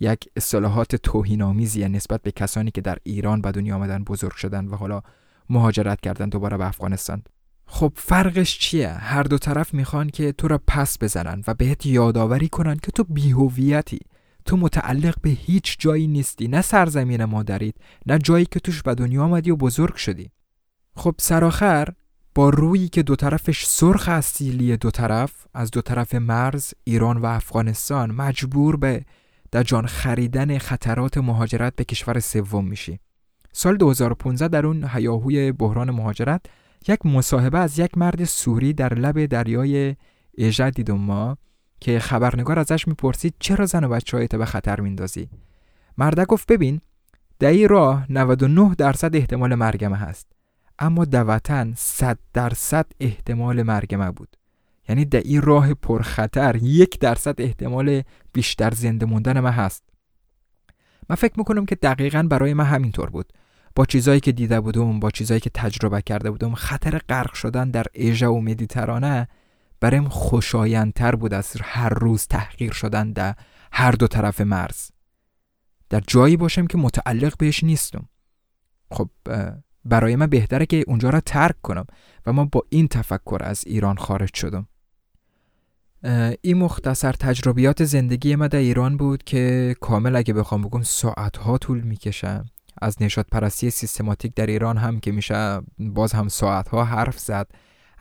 یک 0.00 0.24
اصطلاحات 0.36 0.96
توهینآمیزی 0.96 1.88
نسبت 1.88 2.22
به 2.22 2.30
کسانی 2.30 2.70
که 2.70 2.80
در 2.80 2.98
ایران 3.02 3.40
به 3.40 3.52
دنیا 3.52 3.76
آمدن 3.76 4.04
بزرگ 4.04 4.32
شدن 4.32 4.66
و 4.66 4.76
حالا 4.76 5.02
مهاجرت 5.50 6.00
کردن 6.00 6.28
دوباره 6.28 6.56
به 6.56 6.66
افغانستان. 6.66 7.22
خب 7.66 7.92
فرقش 7.96 8.58
چیه؟ 8.58 8.88
هر 8.88 9.22
دو 9.22 9.38
طرف 9.38 9.74
می‌خوان 9.74 10.10
که 10.10 10.32
تو 10.32 10.48
را 10.48 10.60
پس 10.66 10.98
بزنن 11.02 11.42
و 11.46 11.54
بهت 11.54 11.86
یادآوری 11.86 12.48
کنن 12.48 12.76
که 12.76 12.92
تو 12.92 13.04
بیهویتی. 13.04 13.98
تو 14.44 14.56
متعلق 14.56 15.20
به 15.22 15.30
هیچ 15.30 15.76
جایی 15.78 16.06
نیستی 16.06 16.48
نه 16.48 16.62
سرزمین 16.62 17.24
مادرید 17.24 17.76
نه 18.06 18.18
جایی 18.18 18.44
که 18.44 18.60
توش 18.60 18.82
به 18.82 18.94
دنیا 18.94 19.24
آمدی 19.24 19.50
و 19.50 19.56
بزرگ 19.56 19.94
شدی. 19.94 20.30
خب 20.96 21.14
سراخر 21.18 21.88
با 22.34 22.48
رویی 22.48 22.88
که 22.88 23.02
دو 23.02 23.16
طرفش 23.16 23.64
سرخ 23.64 24.08
اصیلی 24.08 24.76
دو 24.76 24.90
طرف 24.90 25.46
از 25.54 25.70
دو 25.70 25.80
طرف 25.80 26.14
مرز 26.14 26.74
ایران 26.84 27.18
و 27.18 27.26
افغانستان 27.26 28.10
مجبور 28.10 28.76
به 28.76 29.04
در 29.50 29.62
جان 29.62 29.86
خریدن 29.86 30.58
خطرات 30.58 31.18
مهاجرت 31.18 31.76
به 31.76 31.84
کشور 31.84 32.20
سوم 32.20 32.64
میشی. 32.64 32.98
سال 33.52 33.76
2015 33.76 34.48
در 34.48 34.66
اون 34.66 34.88
هیاهوی 34.92 35.52
بحران 35.52 35.90
مهاجرت 35.90 36.46
یک 36.88 37.06
مصاحبه 37.06 37.58
از 37.58 37.78
یک 37.78 37.98
مرد 37.98 38.24
سوری 38.24 38.72
در 38.72 38.94
لب 38.94 39.26
دریای 39.26 39.96
ایجا 40.34 40.70
دیدم 40.70 40.98
ما. 40.98 41.36
که 41.82 41.98
خبرنگار 41.98 42.58
ازش 42.58 42.88
می‌پرسید 42.88 43.34
چرا 43.38 43.66
زن 43.66 43.84
و 43.84 43.88
بچه 43.88 44.26
به 44.26 44.44
خطر 44.44 44.80
میندازی؟ 44.80 45.28
مرده 45.98 46.24
گفت 46.24 46.52
ببین 46.52 46.80
این 47.40 47.68
راه 47.68 48.06
99 48.12 48.74
درصد 48.74 49.16
احتمال 49.16 49.54
مرگمه 49.54 49.96
هست 49.96 50.26
اما 50.78 51.04
در 51.04 51.24
وطن 51.28 51.72
صد 51.76 52.18
درصد 52.32 52.86
احتمال 53.00 53.62
مرگ 53.62 53.94
ما 53.94 54.12
بود. 54.12 54.36
یعنی 54.88 55.04
در 55.04 55.20
این 55.20 55.42
راه 55.42 55.74
پرخطر 55.74 56.56
یک 56.56 56.98
درصد 56.98 57.40
احتمال 57.40 58.02
بیشتر 58.32 58.70
زنده 58.70 59.06
موندن 59.06 59.40
ما 59.40 59.50
هست. 59.50 59.84
من 61.08 61.16
فکر 61.16 61.34
می‌کنم 61.36 61.66
که 61.66 61.74
دقیقا 61.74 62.22
برای 62.22 62.54
من 62.54 62.64
همینطور 62.64 63.10
بود. 63.10 63.32
با 63.74 63.84
چیزایی 63.84 64.20
که 64.20 64.32
دیده 64.32 64.60
بودم 64.60 65.00
با 65.00 65.10
چیزایی 65.10 65.40
که 65.40 65.50
تجربه 65.54 66.02
کرده 66.02 66.30
بودم 66.30 66.54
خطر 66.54 66.98
غرق 66.98 67.34
شدن 67.34 67.70
در 67.70 67.86
ایژا 67.92 68.34
و 68.34 68.42
مدیترانه 68.42 69.28
برایم 69.82 70.08
خوشایندتر 70.08 71.14
بود 71.14 71.34
از 71.34 71.56
هر 71.62 71.88
روز 71.88 72.26
تحقیر 72.26 72.72
شدن 72.72 73.12
در 73.12 73.34
هر 73.72 73.92
دو 73.92 74.06
طرف 74.06 74.40
مرز. 74.40 74.90
در 75.90 76.02
جایی 76.06 76.36
باشم 76.36 76.66
که 76.66 76.78
متعلق 76.78 77.36
بهش 77.36 77.64
نیستم. 77.64 78.08
خب 78.90 79.10
برای 79.84 80.16
من 80.16 80.26
بهتره 80.26 80.66
که 80.66 80.84
اونجا 80.86 81.10
را 81.10 81.20
ترک 81.20 81.60
کنم 81.62 81.86
و 82.26 82.32
ما 82.32 82.44
با 82.44 82.62
این 82.68 82.88
تفکر 82.88 83.38
از 83.40 83.64
ایران 83.66 83.96
خارج 83.96 84.34
شدم. 84.34 84.68
این 86.42 86.58
مختصر 86.58 87.12
تجربیات 87.12 87.84
زندگی 87.84 88.36
ما 88.36 88.48
در 88.48 88.58
ایران 88.58 88.96
بود 88.96 89.22
که 89.24 89.74
کامل 89.80 90.16
اگه 90.16 90.34
بخوام 90.34 90.62
بگم 90.62 90.82
ساعتها 90.82 91.58
طول 91.58 91.80
می‌کشم 91.80 92.44
از 92.82 93.02
نشاد 93.02 93.26
پرستی 93.32 93.70
سیستماتیک 93.70 94.34
در 94.34 94.46
ایران 94.46 94.76
هم 94.76 95.00
که 95.00 95.12
میشه 95.12 95.60
باز 95.78 96.12
هم 96.12 96.28
ساعتها 96.28 96.84
حرف 96.84 97.18
زد. 97.18 97.46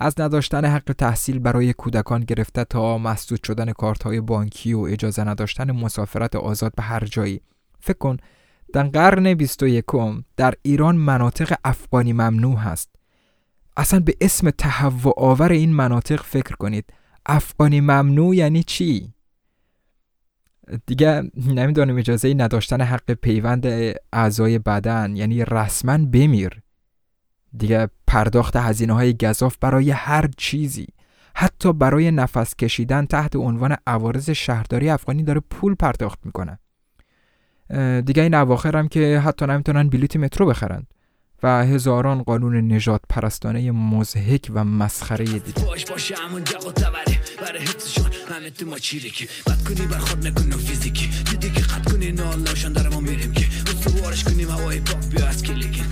از 0.02 0.20
نداشتن 0.20 0.66
حق 0.66 0.96
تحصیل 0.98 1.40
برای 1.40 1.74
کودکان 1.74 2.22
گرفته 2.22 2.64
تا 2.64 2.98
مسدود 2.98 3.44
شدن 3.44 3.72
کارت 3.72 4.04
های 4.04 4.22
بانکی 4.22 4.74
و 4.74 4.80
اجازه 4.80 5.24
نداشتن 5.24 5.72
مسافرت 5.72 6.36
آزاد 6.36 6.76
به 6.76 6.84
هر 6.84 7.06
جایی. 7.06 7.42
فکر 7.80 7.98
کن 7.98 8.18
در 8.74 8.84
قرن 8.84 9.34
21 9.34 9.86
در 10.38 10.54
ایران 10.62 10.96
مناطق 10.96 11.54
افغانی 11.64 12.14
ممنوع 12.14 12.58
هست. 12.58 12.90
اصلا 13.78 14.00
به 14.00 14.16
اسم 14.22 14.50
تهوع 14.50 15.14
آور 15.18 15.52
این 15.52 15.74
مناطق 15.74 16.22
فکر 16.22 16.56
کنید. 16.56 16.86
افغانی 17.26 17.82
ممنوع 17.82 18.36
یعنی 18.36 18.64
چی؟ 18.64 19.14
دیگه 20.86 21.32
نمی‌دانم 21.48 21.98
اجازه 21.98 22.34
نداشتن 22.34 22.82
حق 22.82 23.14
پیوند 23.14 23.66
اعضای 24.14 24.60
بدن 24.60 25.16
یعنی 25.16 25.46
رسما 25.46 25.98
بمیر. 25.98 26.62
دیگه 27.58 27.90
پرداخت 28.08 28.56
هزینه 28.56 28.94
های 28.94 29.14
گذاف 29.14 29.58
برای 29.62 29.92
هر 29.92 30.30
چیزی. 30.38 30.88
حتی 31.36 31.74
برای 31.74 32.12
نفس 32.12 32.56
کشیدن 32.56 33.06
تحت 33.06 33.36
عنوان 33.36 33.76
عوارض 33.88 34.30
شهرداری 34.30 34.90
افغانی 34.90 35.24
داره 35.24 35.40
پول 35.50 35.76
پرداخت 35.76 36.20
می‌کنه. 36.24 36.60
دیگه 38.02 38.24
این 38.24 38.34
اواخر 38.34 38.78
هم 38.78 38.88
که 38.88 39.22
حتی 39.26 39.46
نمی‌تونن 39.46 39.90
بلیت 39.90 40.16
مترو 40.16 40.46
بخرند 40.46 40.88
و 41.44 41.66
هزاران 41.66 42.24
قانون 42.24 42.74
نجات 42.74 43.02
پرستانه 43.10 43.72
مزهک 43.72 44.52
و 44.54 44.64
مسخره 44.64 45.26
دیگه 45.26 45.66
باش 45.66 45.86
باشه 45.86 46.16
همون 46.16 46.44
جاقو 46.44 46.72
تبره. 46.72 47.20
برای 47.42 47.62
حفظشون 47.62 48.12
همه 48.30 48.50
تو 48.50 48.66
ما 48.66 48.78
چیرکی 48.78 49.28
بد 49.48 49.64
کنی 49.68 49.88
بر 49.88 49.98
خود 49.98 50.28
نکنو 50.28 50.58
فیزیکی. 50.58 51.10
دیدی 51.32 51.50
که 51.50 51.62
قد 51.62 51.92
کنی 51.92 52.12
نالاشان 52.12 52.74
داره 52.74 52.90
ما 52.90 53.00
میریم 53.00 53.32
که. 53.32 53.46
استوارش 53.72 54.24
کنیم 54.24 54.50
هوای 54.50 54.80
پاک 54.80 55.06
بیا 55.10 55.28
از 55.28 55.44
کلیکن 55.44 55.86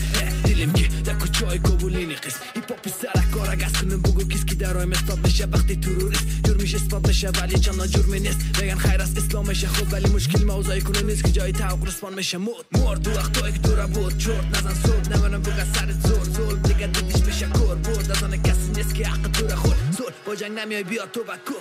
دیلیم 0.44 0.74
که 0.74 0.89
در 1.04 1.14
کچای 1.14 1.58
قبولینی 1.58 2.16
قسم 2.16 2.40
هیپ 2.56 2.72
هاپی 2.72 2.90
سرک 2.90 3.60
گست 3.62 3.78
کنیم 3.82 4.02
بگو 4.02 4.24
کس 4.28 4.46
کی 4.46 4.56
درایم 4.56 4.92
استاد 4.92 5.22
بشه 5.22 5.46
وقتی 5.46 5.76
تروریست 5.76 6.28
جرمیش 6.44 6.76
اثبات 6.76 7.02
بشه 7.02 7.30
ولی 7.30 7.60
چند 7.60 7.86
جرمی 7.86 8.20
نیست 8.20 8.62
بگن 8.62 8.76
خیر 8.76 9.02
است 9.02 9.18
اسلامش 9.18 9.66
خوب 9.66 9.94
ولی 9.94 10.10
مشکل 10.10 10.44
موضوعی 10.44 10.82
کنه 10.82 11.02
نیست 11.02 11.24
که 11.24 11.32
جای 11.32 11.52
توق 11.52 11.88
رسپان 11.88 12.14
میشه 12.14 12.38
مود 12.38 12.66
مرد 12.72 13.02
تو 13.02 13.12
وقت 13.12 13.54
که 13.54 13.60
دورا 13.60 13.88
بود 13.88 14.18
چرت 14.18 14.58
نزن 14.58 14.74
صبح 14.74 15.18
نمانم 15.18 15.42
بگه 15.42 15.74
سر 15.74 15.92
زور 15.92 16.24
زور 16.24 16.58
دیگه 16.58 16.88
دیدیش 16.88 17.22
بشه 17.22 17.46
کور 17.46 17.76
برد 17.76 18.12
از 18.12 18.24
آن 18.24 18.42
کسی 18.42 18.72
نیست 18.76 18.96
که 18.96 19.08
حق 19.08 19.32
تو 19.32 19.56
خود 19.56 19.76
زور 19.98 20.14
با 20.26 20.36
جنگ 20.36 20.60
نمیای 20.60 20.84
بیا 20.84 21.06
تو 21.06 21.24
بکو 21.24 21.54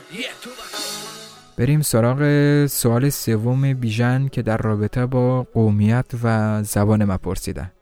بریم 1.58 1.82
سراغ 1.82 2.66
سوال 2.66 3.10
سوم 3.10 3.74
بیژن 3.74 4.28
که 4.28 4.42
در 4.42 4.56
رابطه 4.56 5.06
با 5.06 5.42
قومیت 5.42 6.06
و 6.22 6.62
زبان 6.62 7.04
ما 7.04 7.18
پرسیده. 7.18 7.77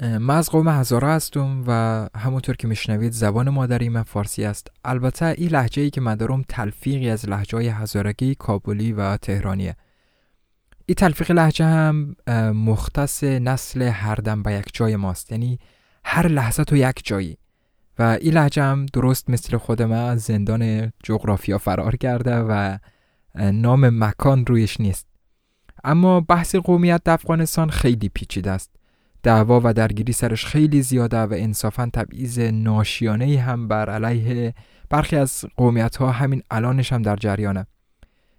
من 0.00 0.30
از 0.30 0.50
قوم 0.50 0.68
هزارا 0.68 1.12
هستم 1.12 1.64
و 1.66 2.08
همونطور 2.18 2.56
که 2.56 2.68
میشنوید 2.68 3.12
زبان 3.12 3.50
مادری 3.50 3.88
من 3.88 4.02
فارسی 4.02 4.44
است. 4.44 4.70
البته 4.84 5.26
این 5.26 5.48
لحجه 5.48 5.82
ای 5.82 5.90
که 5.90 6.00
من 6.00 6.14
دارم 6.14 6.44
تلفیقی 6.48 7.10
از 7.10 7.28
لحجه 7.28 7.56
های 7.56 7.68
هزارگی 7.68 8.34
کابلی 8.34 8.92
و 8.92 9.16
تهرانیه. 9.16 9.76
این 10.86 10.94
تلفیق 10.94 11.30
لحجه 11.30 11.64
هم 11.64 12.16
مختص 12.52 13.24
نسل 13.24 13.82
هر 13.82 14.14
دم 14.14 14.42
به 14.42 14.52
یک 14.52 14.70
جای 14.72 14.96
ماست. 14.96 15.32
یعنی 15.32 15.58
هر 16.04 16.28
لحظه 16.28 16.64
تو 16.64 16.76
یک 16.76 17.00
جایی. 17.04 17.36
و 17.98 18.02
این 18.02 18.34
لحجه 18.34 18.62
هم 18.62 18.86
درست 18.86 19.30
مثل 19.30 19.56
خود 19.56 19.82
من 19.82 20.16
زندان 20.16 20.92
جغرافیا 21.04 21.58
فرار 21.58 21.96
کرده 21.96 22.36
و 22.36 22.78
نام 23.34 24.04
مکان 24.04 24.46
رویش 24.46 24.80
نیست. 24.80 25.06
اما 25.84 26.20
بحث 26.20 26.54
قومیت 26.54 27.02
در 27.04 27.12
افغانستان 27.12 27.70
خیلی 27.70 28.08
پیچیده 28.08 28.50
است. 28.50 28.73
دعوا 29.24 29.60
و 29.64 29.72
درگیری 29.72 30.12
سرش 30.12 30.46
خیلی 30.46 30.82
زیاده 30.82 31.18
و 31.18 31.32
انصافا 31.36 31.90
تبعیض 31.92 32.38
ناشیانه 32.38 33.40
هم 33.40 33.68
بر 33.68 33.90
علیه 33.90 34.54
برخی 34.90 35.16
از 35.16 35.44
قومیت 35.56 35.96
ها 35.96 36.10
همین 36.10 36.42
الانش 36.50 36.92
هم 36.92 37.02
در 37.02 37.16
جریانه. 37.16 37.66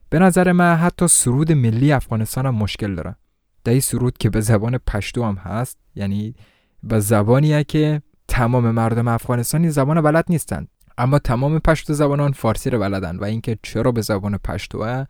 به 0.09 0.19
نظر 0.19 0.51
من 0.51 0.75
حتی 0.75 1.07
سرود 1.07 1.51
ملی 1.51 1.91
افغانستان 1.91 2.45
هم 2.45 2.55
مشکل 2.55 2.95
داره. 2.95 3.15
در 3.63 3.79
سرود 3.79 4.17
که 4.17 4.29
به 4.29 4.41
زبان 4.41 4.77
پشتو 4.77 5.23
هم 5.23 5.35
هست 5.35 5.77
یعنی 5.95 6.35
به 6.83 6.99
زبانیه 6.99 7.63
که 7.63 8.01
تمام 8.27 8.71
مردم 8.71 9.07
افغانستانی 9.07 9.69
زبان 9.69 10.01
بلد 10.01 10.25
نیستند. 10.29 10.67
اما 10.97 11.19
تمام 11.19 11.59
پشتو 11.59 11.93
زبانان 11.93 12.31
فارسی 12.31 12.69
رو 12.69 12.79
بلدن 12.79 13.17
و 13.17 13.23
اینکه 13.23 13.57
چرا 13.63 13.91
به 13.91 14.01
زبان 14.01 14.37
پشتوه 14.37 15.05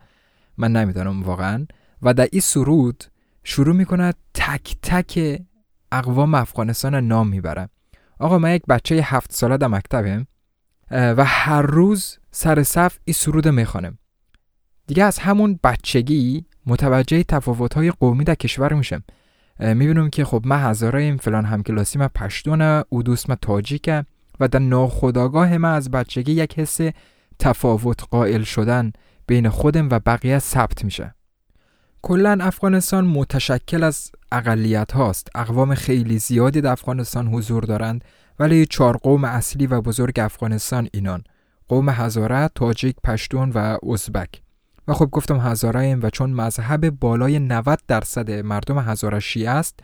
من 0.58 0.72
نمی‌دانم 0.72 1.22
واقعا. 1.22 1.66
و 2.02 2.14
در 2.14 2.28
این 2.32 2.40
سرود 2.40 3.04
شروع 3.44 3.74
می‌کنه 3.74 4.14
تک 4.34 4.76
تک 4.82 5.40
اقوام 5.92 6.34
افغانستان 6.34 6.94
نام 6.94 7.28
می‌بره. 7.28 7.68
آقا 8.18 8.38
من 8.38 8.54
یک 8.54 8.62
بچه 8.68 8.94
هفت 8.94 9.32
ساله 9.32 9.56
در 9.56 9.66
مکتبم 9.66 10.26
و 10.90 11.24
هر 11.24 11.62
روز 11.62 12.18
سر 12.30 12.62
صف 12.62 12.98
این 13.04 13.14
سرود 13.14 13.48
می‌خوانم. 13.48 13.98
دیگه 14.86 15.04
از 15.04 15.18
همون 15.18 15.60
بچگی 15.64 16.44
متوجه 16.66 17.22
تفاوت 17.22 17.74
های 17.74 17.90
قومی 17.90 18.24
در 18.24 18.34
کشور 18.34 18.72
میشم. 18.72 19.02
می‌بینم 19.60 20.10
که 20.10 20.24
خب 20.24 20.42
من 20.44 20.70
هزارایم 20.70 21.16
فلان 21.16 21.44
همکلاسی 21.44 21.98
من 21.98 22.08
پشتونه 22.08 22.84
او 22.88 23.02
دوست 23.02 23.30
من 23.30 23.36
تاجیکه 23.42 24.04
و 24.40 24.48
در 24.48 24.58
ناخداگاه 24.58 25.58
من 25.58 25.74
از 25.74 25.90
بچگی 25.90 26.32
یک 26.32 26.58
حس 26.58 26.78
تفاوت 27.38 28.04
قائل 28.10 28.42
شدن 28.42 28.92
بین 29.26 29.48
خودم 29.48 29.88
و 29.90 30.00
بقیه 30.06 30.38
ثبت 30.38 30.84
میشه. 30.84 31.14
کلا 32.02 32.38
افغانستان 32.40 33.06
متشکل 33.06 33.82
از 33.82 34.10
اقلیت 34.32 34.92
هاست. 34.92 35.28
اقوام 35.34 35.74
خیلی 35.74 36.18
زیادی 36.18 36.60
در 36.60 36.72
افغانستان 36.72 37.26
حضور 37.26 37.62
دارند 37.62 38.04
ولی 38.38 38.66
چهار 38.66 38.96
قوم 38.96 39.24
اصلی 39.24 39.66
و 39.66 39.80
بزرگ 39.80 40.20
افغانستان 40.20 40.88
اینان. 40.92 41.24
قوم 41.68 41.88
هزاره، 41.88 42.50
تاجیک، 42.54 42.96
پشتون 43.04 43.50
و 43.50 43.76
ازبک. 43.92 44.42
و 44.88 44.94
خب 44.94 45.08
گفتم 45.12 45.40
هزاره 45.40 45.94
و 45.94 46.10
چون 46.10 46.30
مذهب 46.30 46.90
بالای 46.90 47.38
90 47.38 47.78
درصد 47.88 48.30
مردم 48.30 48.78
هزاره 48.78 49.20
شیعه 49.20 49.50
است 49.50 49.80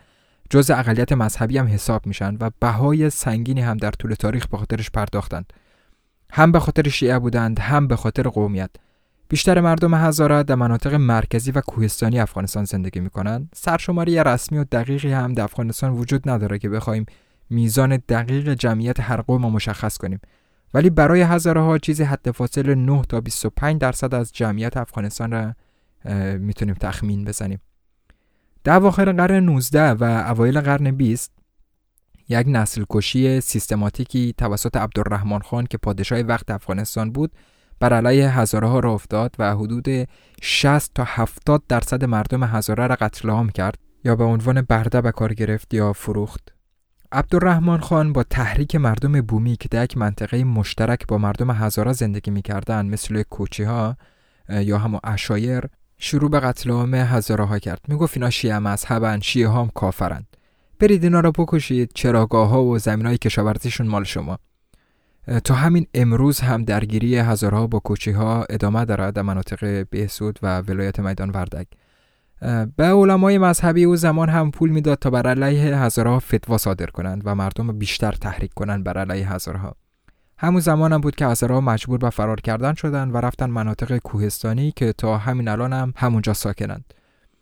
جز 0.49 0.71
اقلیت 0.71 1.11
مذهبی 1.11 1.57
هم 1.57 1.67
حساب 1.67 2.05
میشن 2.07 2.37
و 2.39 2.49
بهای 2.59 3.09
سنگینی 3.09 3.61
هم 3.61 3.77
در 3.77 3.91
طول 3.91 4.13
تاریخ 4.13 4.47
به 4.47 4.57
خاطرش 4.57 4.89
پرداختند. 4.91 5.53
هم 6.31 6.51
به 6.51 6.59
خاطر 6.59 6.89
شیعه 6.89 7.19
بودند 7.19 7.59
هم 7.59 7.87
به 7.87 7.95
خاطر 7.95 8.23
قومیت. 8.23 8.69
بیشتر 9.33 9.61
مردم 9.61 9.93
هزاره 9.93 10.43
در 10.43 10.55
مناطق 10.55 10.93
مرکزی 10.93 11.51
و 11.51 11.61
کوهستانی 11.61 12.19
افغانستان 12.19 12.65
زندگی 12.65 12.99
می‌کنند. 12.99 13.49
سرشماری 13.55 14.23
رسمی 14.23 14.57
و 14.57 14.63
دقیقی 14.63 15.11
هم 15.11 15.33
در 15.33 15.43
افغانستان 15.43 15.91
وجود 15.91 16.29
نداره 16.29 16.59
که 16.59 16.69
بخوایم 16.69 17.05
میزان 17.49 17.97
دقیق 18.09 18.53
جمعیت 18.53 18.99
هر 18.99 19.21
قوم 19.21 19.41
مشخص 19.51 19.97
کنیم. 19.97 20.19
ولی 20.73 20.89
برای 20.89 21.21
هزاره 21.21 21.61
ها 21.61 21.77
چیزی 21.77 22.03
حد 22.03 22.31
فاصل 22.31 22.73
9 22.73 23.01
تا 23.09 23.21
25 23.21 23.81
درصد 23.81 24.13
از 24.13 24.31
جمعیت 24.33 24.77
افغانستان 24.77 25.31
را 25.31 25.55
می‌تونیم 26.37 26.75
تخمین 26.75 27.25
بزنیم. 27.25 27.61
در 28.63 28.75
اواخر 28.75 29.11
قرن 29.11 29.43
19 29.43 29.91
و 29.91 30.03
اوایل 30.03 30.61
قرن 30.61 30.91
20 30.91 31.31
یک 32.29 32.45
نسل 32.49 32.83
کشی 32.89 33.41
سیستماتیکی 33.41 34.33
توسط 34.37 34.77
عبدالرحمن 34.77 35.39
خان 35.39 35.65
که 35.65 35.77
پادشاه 35.77 36.19
وقت 36.19 36.51
افغانستان 36.51 37.11
بود 37.11 37.31
بر 37.83 37.93
علیه 37.93 38.39
هزاره 38.39 38.67
ها 38.67 38.79
را 38.79 38.93
افتاد 38.93 39.35
و 39.39 39.55
حدود 39.55 39.87
60 40.41 40.91
تا 40.95 41.03
70 41.07 41.63
درصد 41.69 42.05
مردم 42.05 42.43
هزاره 42.43 42.87
را 42.87 42.95
قتل 42.95 43.29
عام 43.29 43.49
کرد 43.49 43.77
یا 44.03 44.15
به 44.15 44.23
عنوان 44.23 44.61
برده 44.61 45.01
به 45.01 45.11
کار 45.11 45.33
گرفت 45.33 45.73
یا 45.73 45.93
فروخت. 45.93 46.53
عبدالرحمن 47.11 47.77
خان 47.77 48.13
با 48.13 48.23
تحریک 48.23 48.75
مردم 48.75 49.21
بومی 49.21 49.55
که 49.55 49.69
در 49.69 49.83
یک 49.83 49.97
منطقه 49.97 50.43
مشترک 50.43 51.07
با 51.07 51.17
مردم 51.17 51.51
هزاره 51.51 51.93
زندگی 51.93 52.31
می‌کردند 52.31 52.91
مثل 52.91 53.23
کوچی 53.23 53.63
ها 53.63 53.97
یا 54.49 54.77
همون 54.77 54.99
اشایر 55.03 55.63
شروع 55.97 56.29
به 56.29 56.39
قتل 56.39 56.71
عام 56.71 56.93
هزاره 56.95 57.45
ها 57.45 57.59
کرد. 57.59 57.81
می‌گفت 57.87 58.17
اینا 58.17 58.29
شیعه 58.29 58.59
مذهبن 58.59 59.19
شیعه 59.19 59.49
هم 59.49 59.71
کافرند 59.75 60.37
برید 60.79 61.03
اینا 61.03 61.19
را 61.19 61.31
بکشید 61.31 61.91
چراگاه 61.95 62.49
ها 62.49 62.63
و 62.63 62.79
زمین 62.79 63.05
های 63.05 63.17
کشاورزیشون 63.17 63.87
مال 63.87 64.03
شما. 64.03 64.39
تا 65.43 65.53
همین 65.53 65.87
امروز 65.93 66.39
هم 66.39 66.63
درگیری 66.63 67.17
هزارها 67.17 67.67
با 67.67 67.79
کوچی 67.79 68.11
ها 68.11 68.45
ادامه 68.49 68.85
دارد 68.85 69.13
در 69.13 69.21
مناطق 69.21 69.87
بهسود 69.89 70.39
و 70.41 70.61
ولایت 70.61 70.99
میدان 70.99 71.29
وردک 71.29 71.67
به 72.75 72.83
علمای 72.83 73.37
مذهبی 73.37 73.83
او 73.83 73.95
زمان 73.95 74.29
هم 74.29 74.51
پول 74.51 74.69
می‌داد 74.69 74.97
تا 74.97 75.09
بر 75.09 75.27
علیه 75.27 75.75
هزارها 75.77 76.19
فتوا 76.19 76.57
صادر 76.57 76.85
کنند 76.85 77.21
و 77.25 77.35
مردم 77.35 77.77
بیشتر 77.77 78.11
تحریک 78.11 78.53
کنند 78.53 78.83
بر 78.83 78.97
علیه 78.97 79.33
هزارها. 79.33 79.75
همون 80.37 80.59
زمان 80.59 80.93
هم 80.93 81.01
بود 81.01 81.15
که 81.15 81.25
هزارها 81.25 81.61
مجبور 81.61 81.97
به 81.97 82.09
فرار 82.09 82.41
کردن 82.41 82.73
شدند 82.73 83.15
و 83.15 83.17
رفتن 83.17 83.49
مناطق 83.49 83.97
کوهستانی 83.97 84.73
که 84.75 84.93
تا 84.93 85.17
همین 85.17 85.47
الان 85.47 85.73
هم 85.73 85.93
همونجا 85.97 86.33
ساکنند. 86.33 86.93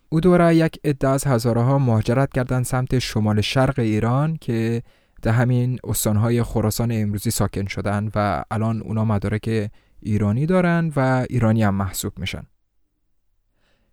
او 0.10 0.20
دوره 0.20 0.56
یک 0.56 0.80
عده 0.84 1.08
از 1.08 1.28
هزارها 1.28 1.78
مهاجرت 1.78 2.34
کردند 2.34 2.66
سمت 2.66 3.00
شمال 3.00 3.42
شرق 3.42 3.80
ایران 3.80 4.38
که 4.42 4.82
در 5.22 5.32
همین 5.32 5.80
استانهای 5.84 6.44
خراسان 6.44 6.92
امروزی 6.92 7.32
ساکن 7.32 7.66
شدن 7.66 8.12
و 8.16 8.44
الان 8.52 8.82
اونا 8.82 9.06
مدارک 9.06 9.72
ایرانی 10.00 10.46
دارن 10.46 10.92
و 10.96 11.26
ایرانی 11.30 11.64
هم 11.64 11.76
محسوب 11.76 12.20
میشن. 12.20 12.44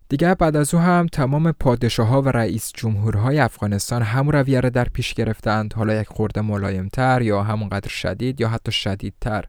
دیگه 0.08 0.34
بعد 0.34 0.56
از 0.56 0.74
او 0.74 0.80
هم 0.80 1.06
تمام 1.06 1.52
پادشاه 1.52 2.08
ها 2.08 2.22
و 2.22 2.28
رئیس 2.28 2.72
جمهورهای 2.74 3.38
افغانستان 3.38 4.02
همون 4.02 4.34
رویه 4.34 4.60
را 4.60 4.68
در 4.68 4.84
پیش 4.84 5.14
گرفتند 5.14 5.72
حالا 5.74 5.94
یک 5.94 6.08
خورده 6.08 6.40
ملایمتر 6.40 7.22
یا 7.22 7.42
همونقدر 7.42 7.88
شدید 7.88 8.40
یا 8.40 8.48
حتی 8.48 8.72
شدیدتر. 8.72 9.44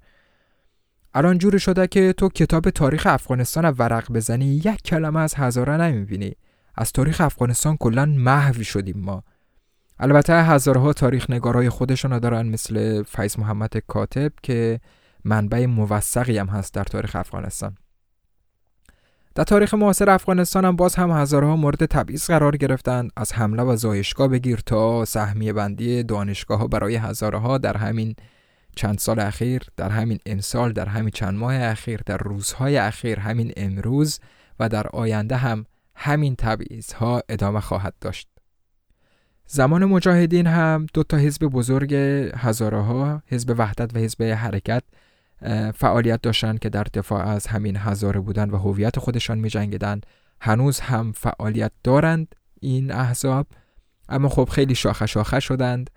الان 1.13 1.37
جوری 1.37 1.59
شده 1.59 1.87
که 1.87 2.13
تو 2.13 2.29
کتاب 2.29 2.69
تاریخ 2.69 3.07
افغانستان 3.07 3.65
ورق 3.65 4.11
بزنی 4.11 4.45
یک 4.45 4.81
کلمه 4.81 5.19
از 5.19 5.35
هزاره 5.35 5.77
نمی‌بینی. 5.77 6.35
از 6.75 6.91
تاریخ 6.91 7.21
افغانستان 7.21 7.77
کلا 7.77 8.05
محوی 8.05 8.63
شدیم 8.63 8.97
ما. 8.97 9.23
البته 9.99 10.43
هزارها 10.43 10.93
تاریخ 10.93 11.29
نگارای 11.29 11.69
خودشون 11.69 12.19
دارن 12.19 12.47
مثل 12.47 13.03
فیض 13.03 13.39
محمد 13.39 13.77
کاتب 13.87 14.31
که 14.43 14.79
منبع 15.25 15.65
موثقی 15.65 16.37
هم 16.37 16.47
هست 16.47 16.73
در 16.73 16.83
تاریخ 16.83 17.15
افغانستان. 17.15 17.75
در 19.35 19.43
تاریخ 19.43 19.73
معاصر 19.73 20.09
افغانستان 20.09 20.65
هم 20.65 20.75
باز 20.75 20.95
هم 20.95 21.11
هزارها 21.11 21.55
مورد 21.55 21.85
تبعیض 21.85 22.27
قرار 22.27 22.57
گرفتند 22.57 23.11
از 23.17 23.33
حمله 23.33 23.63
و 23.63 23.75
زایشگاه 23.75 24.27
بگیر 24.27 24.59
تا 24.65 25.05
سهمیه 25.05 25.53
بندی 25.53 26.03
دانشگاه 26.03 26.59
ها 26.59 26.67
برای 26.67 26.95
هزارها 26.95 27.57
در 27.57 27.77
همین 27.77 28.15
چند 28.75 28.97
سال 28.97 29.19
اخیر 29.19 29.63
در 29.77 29.89
همین 29.89 30.19
امسال 30.25 30.73
در 30.73 30.85
همین 30.85 31.09
چند 31.09 31.33
ماه 31.33 31.55
اخیر 31.55 32.01
در 32.05 32.17
روزهای 32.17 32.77
اخیر 32.77 33.19
همین 33.19 33.51
امروز 33.57 34.19
و 34.59 34.69
در 34.69 34.87
آینده 34.87 35.35
هم 35.35 35.65
همین 35.95 36.35
تبعیض 36.35 36.93
ها 36.93 37.21
ادامه 37.29 37.59
خواهد 37.59 37.93
داشت. 38.01 38.38
زمان 39.51 39.85
مجاهدین 39.85 40.47
هم 40.47 40.85
دو 40.93 41.03
تا 41.03 41.17
حزب 41.17 41.45
بزرگ 41.45 41.93
هزاره 42.35 42.81
ها 42.81 43.21
حزب 43.27 43.55
وحدت 43.57 43.95
و 43.95 43.99
حزب 43.99 44.23
حرکت 44.23 44.83
فعالیت 45.75 46.21
داشتن 46.21 46.57
که 46.57 46.69
در 46.69 46.83
دفاع 46.83 47.27
از 47.27 47.47
همین 47.47 47.77
هزاره 47.77 48.19
بودن 48.19 48.49
و 48.49 48.57
هویت 48.57 48.99
خودشان 48.99 49.37
می 49.37 49.49
جنگیدن. 49.49 50.01
هنوز 50.41 50.79
هم 50.79 51.11
فعالیت 51.11 51.71
دارند 51.83 52.35
این 52.59 52.91
احزاب 52.91 53.47
اما 54.09 54.29
خب 54.29 54.49
خیلی 54.49 54.75
شاخه 54.75 55.05
شاخه 55.05 55.39
شدند 55.39 55.89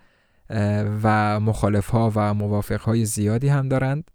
و 1.02 1.40
مخالف 1.40 1.88
ها 1.88 2.12
و 2.14 2.34
موافق 2.34 2.80
های 2.80 3.04
زیادی 3.04 3.48
هم 3.48 3.68
دارند 3.68 4.10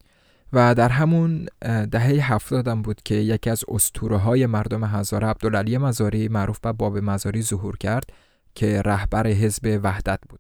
و 0.54 0.76
در 0.76 0.90
همون 0.90 1.48
دهه 1.92 2.34
هفتاد 2.34 2.68
هم 2.68 2.82
بود 2.82 3.02
که 3.06 3.16
یکی 3.16 3.50
از 3.50 3.64
اسطوره 3.68 4.18
های 4.18 4.46
مردم 4.46 4.84
هزاره 4.84 5.28
عبدالعلی 5.28 5.78
مزاری 5.78 6.28
معروف 6.28 6.60
به 6.60 6.72
باب 6.72 6.98
مزاری 6.98 7.42
ظهور 7.42 7.78
کرد 7.78 8.10
که 8.58 8.82
رهبر 8.82 9.28
حزب 9.28 9.80
وحدت 9.84 10.20
بود. 10.30 10.40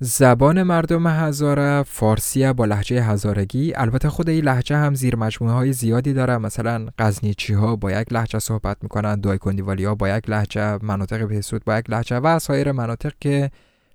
زبان 0.00 0.62
مردم 0.62 1.06
هزاره 1.06 1.82
فارسی 1.82 2.52
با 2.52 2.64
لحجه 2.64 3.02
هزارگی 3.02 3.74
البته 3.74 4.08
خود 4.08 4.28
این 4.28 4.44
لحجه 4.44 4.76
هم 4.76 4.94
زیر 4.94 5.16
مجموعه 5.16 5.54
های 5.54 5.72
زیادی 5.72 6.12
داره. 6.12 6.38
مثلا 6.38 6.88
قزنیچی 6.98 7.52
ها 7.52 7.76
با 7.76 7.92
یک 7.92 8.12
لحجه 8.12 8.38
صحبت 8.38 8.76
می‌کنن 8.82 9.20
دایکندیوالی 9.20 9.84
ها 9.84 9.94
با 9.94 10.08
یک 10.08 10.30
لحجه 10.30 10.84
مناطق 10.84 11.28
بهسود 11.28 11.64
با 11.64 11.78
یک 11.78 11.90
لحجه 11.90 12.16
و 12.16 12.38
سایر 12.38 12.72
مناطق 12.72 13.12
که 13.20 13.50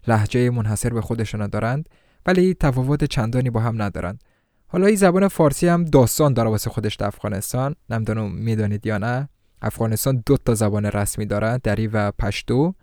لحجه 0.07 0.49
منحصر 0.49 0.89
به 0.89 1.01
خودشون 1.01 1.47
دارند 1.47 1.89
ولی 2.25 2.53
تفاوت 2.53 3.03
چندانی 3.03 3.49
با 3.49 3.59
هم 3.59 3.81
ندارند. 3.81 4.23
حالا 4.67 4.87
این 4.87 4.95
زبان 4.95 5.27
فارسی 5.27 5.67
هم 5.67 5.83
داستان 5.83 6.33
داره 6.33 6.49
واسه 6.49 6.69
خودش 6.69 6.95
در 6.95 7.07
افغانستان. 7.07 7.75
نمی‌دونم 7.89 8.31
می‌دانید 8.31 8.85
یا 8.85 8.97
نه. 8.97 9.29
افغانستان 9.61 10.23
دو 10.25 10.37
تا 10.37 10.53
زبان 10.53 10.85
رسمی 10.85 11.25
داره 11.25 11.57
دری 11.57 11.87
و 11.87 12.11
پشتو. 12.11 12.73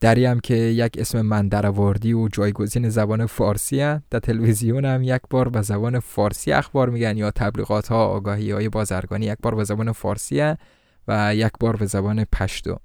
دری 0.00 0.24
هم 0.24 0.40
که 0.40 0.54
یک 0.54 0.96
اسم 0.98 1.20
مندرواردی 1.20 2.12
و 2.12 2.28
جایگزین 2.28 2.88
زبان 2.88 3.26
فارسی 3.26 3.80
هست 3.80 4.02
در 4.10 4.18
تلویزیون 4.18 4.84
هم 4.84 5.02
یک 5.02 5.20
بار 5.30 5.48
به 5.48 5.62
زبان 5.62 6.00
فارسی 6.00 6.52
اخبار 6.52 6.90
میگن 6.90 7.16
یا 7.16 7.30
تبلیغات 7.30 7.88
ها 7.88 8.06
آگاهی 8.06 8.50
های 8.50 8.68
بازرگانی 8.68 9.26
یک 9.26 9.38
بار 9.42 9.54
به 9.54 9.64
زبان 9.64 9.92
فارسی 9.92 10.40
هست 10.40 10.60
و 11.08 11.34
یک 11.34 11.52
بار 11.60 11.76
به 11.76 11.86
زبان 11.86 12.24
پشتو. 12.24 12.78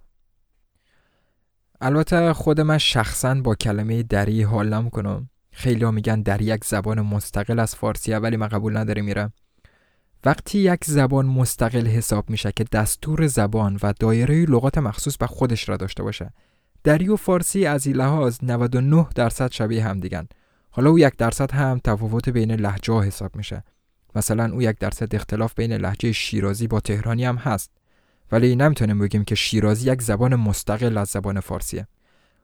البته 1.81 2.33
خود 2.33 2.61
من 2.61 2.77
شخصا 2.77 3.35
با 3.35 3.55
کلمه 3.55 4.03
دری 4.03 4.43
حال 4.43 4.73
نمی‌کنم. 4.73 5.29
خیلی 5.51 5.83
ها 5.83 5.91
میگن 5.91 6.21
دری 6.21 6.45
یک 6.45 6.65
زبان 6.65 7.01
مستقل 7.01 7.59
از 7.59 7.75
فارسی 7.75 8.13
ولی 8.13 8.37
من 8.37 8.47
قبول 8.47 8.77
نداره 8.77 9.01
میرم. 9.01 9.33
وقتی 10.25 10.59
یک 10.59 10.85
زبان 10.85 11.25
مستقل 11.25 11.87
حساب 11.87 12.29
میشه 12.29 12.51
که 12.55 12.63
دستور 12.63 13.27
زبان 13.27 13.79
و 13.83 13.93
دایره 13.99 14.45
لغات 14.45 14.77
مخصوص 14.77 15.17
به 15.17 15.27
خودش 15.27 15.69
را 15.69 15.77
داشته 15.77 16.03
باشه 16.03 16.33
دری 16.83 17.07
و 17.07 17.15
فارسی 17.15 17.65
از 17.65 17.87
این 17.87 17.95
لحاظ 17.95 18.37
99 18.43 19.07
درصد 19.15 19.51
شبیه 19.51 19.83
هم 19.83 19.99
دیگن. 19.99 20.27
حالا 20.69 20.89
او 20.89 20.99
یک 20.99 21.13
درصد 21.17 21.51
هم 21.51 21.81
تفاوت 21.83 22.29
بین 22.29 22.51
لحجه 22.51 23.01
حساب 23.01 23.35
میشه. 23.35 23.63
مثلا 24.15 24.53
او 24.53 24.61
یک 24.61 24.77
درصد 24.79 25.15
اختلاف 25.15 25.53
بین 25.55 25.73
لحجه 25.73 26.11
شیرازی 26.11 26.67
با 26.67 26.79
تهرانی 26.79 27.25
هم 27.25 27.35
هست. 27.35 27.71
ولی 28.31 28.55
نمی‌تونیم 28.55 28.99
بگیم 28.99 29.23
که 29.23 29.35
شیرازی 29.35 29.91
یک 29.91 30.01
زبان 30.01 30.35
مستقل 30.35 30.97
از 30.97 31.07
زبان 31.07 31.39
فارسیه. 31.39 31.87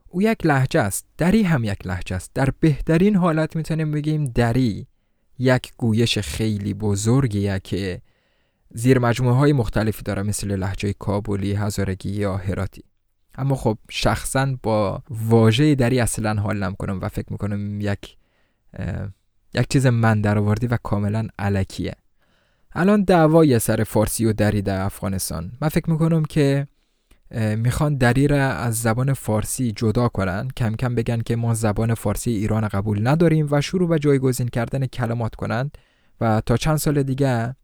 او 0.08 0.22
یک 0.22 0.46
لحجه 0.46 0.82
است 0.82 1.06
دری 1.18 1.44
هم 1.44 1.64
یک 1.64 1.88
لحجه 1.88 2.16
است. 2.16 2.32
در 2.34 2.50
بهترین 2.60 3.16
حالت 3.16 3.56
می‌تونیم 3.56 3.92
بگیم 3.92 4.26
دری. 4.26 4.88
یک 5.40 5.74
گویش 5.78 6.20
خیلی 6.20 6.74
بزرگیه 6.74 7.60
که 7.64 8.02
زیر 8.74 9.00
مجموعه 9.00 9.36
های 9.36 9.54
مختلفی 9.54 10.04
داره 10.04 10.24
مثل 10.24 10.56
لحجه 10.56 10.94
کابلی، 10.94 11.54
هزارگی 11.54 12.10
یا 12.10 12.38
هراتی. 12.38 12.84
اما 13.38 13.56
خب 13.56 13.78
شخصا 13.90 14.58
با 14.64 15.04
واژه 15.10 15.76
دری 15.76 16.00
اصلا 16.00 16.42
حال 16.42 16.64
نمی‌کنم 16.64 17.00
و 17.02 17.10
فکر 17.10 17.26
می‌کنم 17.32 17.82
یک 17.82 18.18
یک 19.54 19.68
چیز 19.70 19.88
من 19.88 20.22
درآوردی 20.22 20.68
و 20.68 20.78
کاملا 20.84 21.28
علکیه. 21.40 21.94
الان 22.72 23.04
دعوای 23.04 23.60
سر 23.60 23.84
فارسی 23.84 24.26
و 24.26 24.34
دری 24.34 24.62
در 24.62 24.82
افغانستان. 24.82 25.52
من 25.62 25.70
فکر 25.70 25.90
می‌کنم 25.90 26.26
که 26.26 26.68
می‌خوان 27.32 27.98
دری 27.98 28.28
را 28.28 28.50
از 28.50 28.82
زبان 28.82 29.14
فارسی 29.14 29.72
جدا 29.72 30.08
کنن. 30.08 30.48
کم 30.58 30.76
کم 30.76 30.96
بگن 30.96 31.22
که 31.22 31.36
ما 31.36 31.54
زبان 31.54 31.94
فارسی 31.94 32.32
ایران 32.32 32.68
قبول 32.68 33.08
نداریم 33.08 33.48
و 33.52 33.62
شروع 33.62 33.90
به 33.90 34.00
جایگزین 34.00 34.48
کردن 34.48 34.86
کلمات 34.86 35.36
کنند. 35.36 35.78
و 36.22 36.42
تا 36.46 36.58
چند 36.58 36.78
سال 36.78 37.04
دیگه 37.04 37.56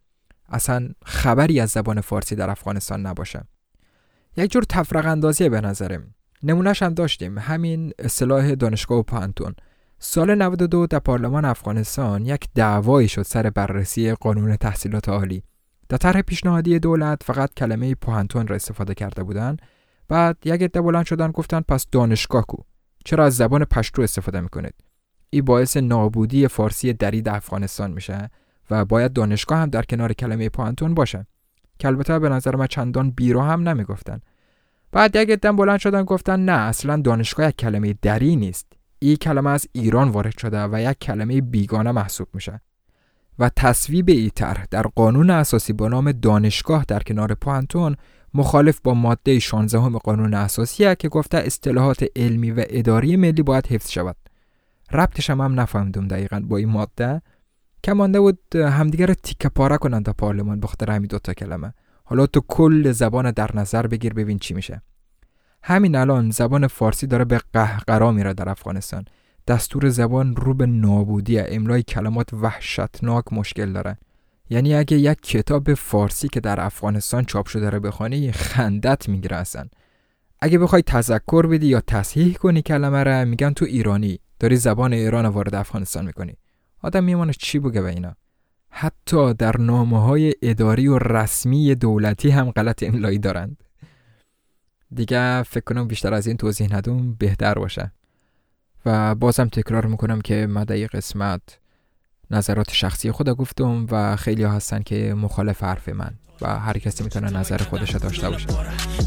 اصلا 0.49 0.89
خبری 1.05 1.59
از 1.59 1.69
زبان 1.69 2.01
فارسی 2.01 2.35
در 2.35 2.49
افغانستان 2.49 3.05
نباشه. 3.05 3.43
یک 4.37 4.51
جور 4.51 4.63
تفرق 4.63 5.05
اندازیه 5.05 5.49
به 5.49 5.61
نظرم. 5.61 6.15
نمونهش 6.43 6.83
هم 6.83 6.93
داشتیم. 6.93 7.37
همین 7.37 7.93
اصطلاح 7.99 8.55
دانشگاه 8.55 8.97
و 8.97 9.03
پانتون. 9.03 9.53
سال 9.99 10.35
92 10.35 10.87
در 10.87 10.99
پارلمان 10.99 11.45
افغانستان 11.45 12.25
یک 12.25 12.47
دعوایی 12.55 13.07
شد 13.07 13.21
سر 13.21 13.49
بررسی 13.49 14.13
قانون 14.13 14.55
تحصیلات 14.55 15.09
عالی. 15.09 15.43
در 15.91 15.97
طرح 15.97 16.21
پیشنهادی 16.21 16.79
دولت 16.79 17.23
فقط 17.23 17.53
کلمه 17.53 17.95
پوهنتون 17.95 18.47
را 18.47 18.55
استفاده 18.55 18.93
کرده 18.93 19.23
بودند. 19.23 19.61
بعد 20.07 20.37
یک 20.45 20.61
عده 20.61 20.81
بلند 20.81 21.05
شدن 21.05 21.31
گفتن 21.31 21.61
پس 21.61 21.85
دانشگاه 21.91 22.45
کو؟ 22.45 22.57
چرا 23.05 23.25
از 23.25 23.35
زبان 23.35 23.65
پشتو 23.65 24.01
استفاده 24.01 24.41
می‌کنید؟ 24.41 24.73
این 25.29 25.45
باعث 25.45 25.77
نابودی 25.77 26.47
فارسی 26.47 26.93
درید 26.93 27.29
افغانستان 27.29 27.91
میشه 27.91 28.29
و 28.69 28.85
باید 28.85 29.13
دانشگاه 29.13 29.57
هم 29.57 29.69
در 29.69 29.83
کنار 29.83 30.13
کلمه 30.13 30.49
پوهنتون 30.49 30.93
باشه. 30.93 31.27
که 31.79 31.87
البته 31.87 32.19
به 32.19 32.29
نظر 32.29 32.55
من 32.55 32.67
چندان 32.67 33.11
بیرو 33.11 33.41
هم 33.41 33.69
نمی‌گفتن 33.69 34.19
بعد 34.91 35.15
یک 35.15 35.29
عده 35.29 35.51
بلند 35.51 35.79
شدن 35.79 36.03
گفتن 36.03 36.45
نه 36.45 36.51
اصلا 36.51 37.01
دانشگاه 37.01 37.47
یک 37.47 37.55
کلمه 37.55 37.95
دری 38.01 38.35
نیست. 38.35 38.73
این 38.99 39.15
کلمه 39.15 39.49
از 39.49 39.67
ایران 39.71 40.09
وارد 40.09 40.37
شده 40.37 40.63
و 40.63 40.81
یک 40.81 40.99
کلمه 40.99 41.41
بیگانه 41.41 41.91
محسوب 41.91 42.27
میشه. 42.33 42.61
و 43.41 43.49
تصویب 43.55 44.09
ای 44.09 44.29
طرح 44.29 44.65
در 44.71 44.87
قانون 44.95 45.29
اساسی 45.29 45.73
با 45.73 45.87
نام 45.87 46.11
دانشگاه 46.11 46.85
در 46.87 46.99
کنار 46.99 47.33
پوانتون 47.33 47.95
مخالف 48.33 48.79
با 48.83 48.93
ماده 48.93 49.39
16 49.39 49.79
هم 49.79 49.97
قانون 49.97 50.33
اساسی 50.33 50.95
که 50.95 51.09
گفته 51.09 51.37
اصطلاحات 51.37 52.05
علمی 52.15 52.51
و 52.51 52.65
اداری 52.69 53.15
ملی 53.15 53.41
باید 53.43 53.67
حفظ 53.67 53.89
شود. 53.89 54.15
ربطش 54.91 55.29
هم, 55.29 55.41
هم 55.41 55.59
نفهمدم 55.59 56.07
دقیقا 56.07 56.39
با 56.39 56.57
این 56.57 56.69
ماده. 56.69 57.21
که 57.83 57.93
مانده 57.93 58.19
بود 58.19 58.55
همدیگه 58.55 59.05
رو 59.05 59.13
تیکه 59.13 59.49
پاره 59.49 59.77
کنند 59.77 60.05
تا 60.05 60.13
پارلمان 60.13 60.59
بخاطر 60.59 60.91
همین 60.91 61.07
دوتا 61.07 61.33
کلمه. 61.33 61.73
حالا 62.03 62.25
تو 62.25 62.41
کل 62.47 62.91
زبان 62.91 63.31
در 63.31 63.49
نظر 63.53 63.87
بگیر 63.87 64.13
ببین 64.13 64.39
چی 64.39 64.53
میشه. 64.53 64.81
همین 65.63 65.95
الان 65.95 66.31
زبان 66.31 66.67
فارسی 66.67 67.07
داره 67.07 67.25
به 67.25 67.41
قهقرا 67.53 68.11
میره 68.11 68.33
در 68.33 68.49
افغانستان. 68.49 69.05
دستور 69.47 69.89
زبان 69.89 70.35
رو 70.35 70.53
به 70.53 70.65
نابودی 70.65 71.39
املای 71.39 71.83
کلمات 71.83 72.33
وحشتناک 72.33 73.33
مشکل 73.33 73.73
داره. 73.73 73.97
یعنی 74.49 74.75
اگه 74.75 74.97
یک 74.97 75.21
کتاب 75.21 75.73
فارسی 75.73 76.27
که 76.27 76.39
در 76.39 76.61
افغانستان 76.61 77.25
چاپ 77.25 77.47
شده 77.47 77.69
رو 77.69 77.79
بخوانی 77.79 78.31
خندت 78.31 79.09
می‌گیره 79.09 79.37
اصلا. 79.37 79.67
اگه 80.39 80.59
بخوای 80.59 80.81
تذکر 80.81 81.45
بدی 81.45 81.67
یا 81.67 81.81
تصحیح 81.81 82.33
کنی 82.33 82.61
کلمه 82.61 83.03
را 83.03 83.25
میگن 83.25 83.53
تو 83.53 83.65
ایرانی. 83.65 84.19
داری 84.39 84.55
زبان 84.55 84.93
ایران 84.93 85.25
وارد 85.25 85.55
افغانستان 85.55 86.05
می‌کنی. 86.05 86.33
آدم 86.81 87.03
میمونه 87.03 87.33
چی 87.33 87.59
بگه 87.59 87.81
به 87.81 87.89
اینا؟ 87.89 88.15
حتی 88.69 89.33
در 89.33 89.57
نامه 89.57 90.01
های 90.01 90.33
اداری 90.41 90.87
و 90.87 90.97
رسمی 90.97 91.75
دولتی 91.75 92.29
هم 92.29 92.51
غلط 92.51 92.83
املایی 92.83 93.19
دارند. 93.19 93.63
دیگه 94.93 95.43
فکر 95.43 95.63
کنم 95.63 95.87
بیشتر 95.87 96.13
از 96.13 96.27
این 96.27 96.37
توضیح 96.37 96.75
ندوم 96.75 97.13
بهتر 97.13 97.53
باشه. 97.53 97.91
و 98.85 99.15
بازم 99.15 99.47
تکرار 99.47 99.85
می‌کنم 99.85 100.21
که 100.21 100.47
من 100.47 100.63
قسمت 100.63 101.41
نظرات 102.31 102.71
شخصی 102.71 103.11
خود 103.11 103.29
گفتم 103.29 103.85
و 103.91 104.15
خیلی 104.15 104.43
ها 104.43 104.51
هستن 104.51 104.81
که 104.81 105.13
مخالف 105.13 105.63
حرف 105.63 105.89
من 105.89 106.11
و 106.41 106.59
هر 106.59 106.77
کسی 106.77 107.03
می‌تونه 107.03 107.29
نظر 107.37 107.57
خودش 107.57 107.95
داشته 107.95 108.29
باشه. 108.29 108.47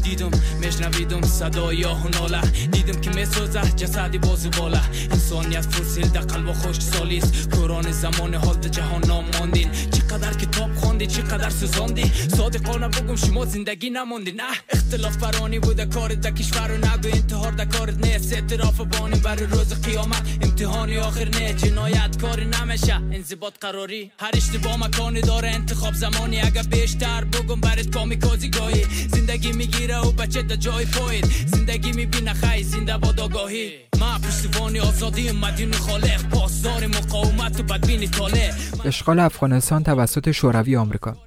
دیدم 0.05 0.31
مشنویدم 0.63 1.21
صدای 1.21 1.85
آه 1.85 2.07
ناله. 2.07 2.41
دیدم 2.71 3.01
که 3.01 3.09
میسوزه 3.09 3.61
جسدی 3.75 4.17
بازو 4.17 4.49
بالا 4.49 4.81
انسانیت 5.11 5.61
فرسیل 5.61 6.07
در 6.07 6.21
قلب 6.21 6.51
خوش 6.51 6.79
سالیست 6.79 7.49
کوران 7.49 7.91
زمان 7.91 8.33
حال 8.35 8.55
در 8.55 8.69
جهان 8.69 9.01
نام 9.07 9.25
ماندین 9.39 9.69
چقدر 9.71 10.33
کتاب 10.33 10.75
خواندی 10.75 11.07
چقدر 11.07 11.49
سوزاندی. 11.49 12.11
صادقانه 12.37 12.87
بگم 12.87 13.15
شما 13.15 13.45
زندگی 13.45 13.89
نموندی 13.89 14.31
نه. 14.31 14.43
اختلاف 14.69 15.17
برانی 15.17 15.59
بوده 15.59 15.85
کار 15.85 16.13
در 16.13 16.31
کشور 16.31 16.71
و 16.71 16.77
نگو. 16.77 17.07
انتحار 17.07 17.51
در 17.51 17.65
کارت 17.65 18.05
نیست 18.05 18.33
اعتراف 18.33 18.81
بانی 18.81 19.19
بر 19.19 19.35
روز 19.35 19.81
قیامت. 19.81 20.23
امتحانی 20.41 20.97
آخر 20.97 21.29
نه. 21.29 21.53
جنایت 21.53 22.21
کاری 22.21 22.45
نمیشه. 22.45 22.95
انضباط 22.95 23.53
قراری 23.61 24.11
هر 24.19 24.31
اشتباه 24.33 24.77
مکانی 24.77 25.21
داره. 25.21 25.49
انتخاب 25.49 25.93
زمانی 25.93 26.39
اگر 26.39 26.63
بیشتر 26.63 27.23
بگم 27.23 27.61
برات 27.61 27.89
کامیکازی 27.89 28.49
گاهی. 28.49 28.85
زندگی 29.13 29.51
می‌گیره. 29.51 29.94
و 30.01 30.11
بچه 30.11 30.41
دا 30.41 30.55
جای 30.55 30.85
پایید 30.85 31.25
زندگی 31.25 31.91
می‌بینه 31.91 32.33
خی 32.33 32.63
زنده 32.63 32.97
با 32.97 33.11
داگاهی 33.11 33.71
ما 33.99 34.19
پشتوانی 34.19 34.79
آزادی 34.79 35.31
مدین 35.31 35.71
خالق. 35.71 36.29
پاسدار 36.29 36.87
مقاومت 36.87 37.59
و 37.59 37.63
بدبین 37.63 38.11
طالع 38.11 38.51
اشغال 38.85 39.19
افغانستان 39.19 39.83
توسط 39.83 40.31
شوروی 40.31 40.75
آمریکا. 40.75 41.17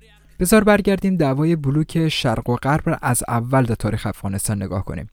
بذار 0.41 0.65
برگردیم 0.65 1.17
دعوای 1.17 1.57
بلوک 1.57 2.09
شرق 2.09 2.51
و 2.51 2.57
غرب 2.57 2.89
را 2.89 2.99
از 3.03 3.23
اول 3.29 3.65
در 3.65 3.75
تاریخ 3.75 4.07
افغانستان 4.07 4.63
نگاه 4.63 4.85
کنیم. 4.85 5.07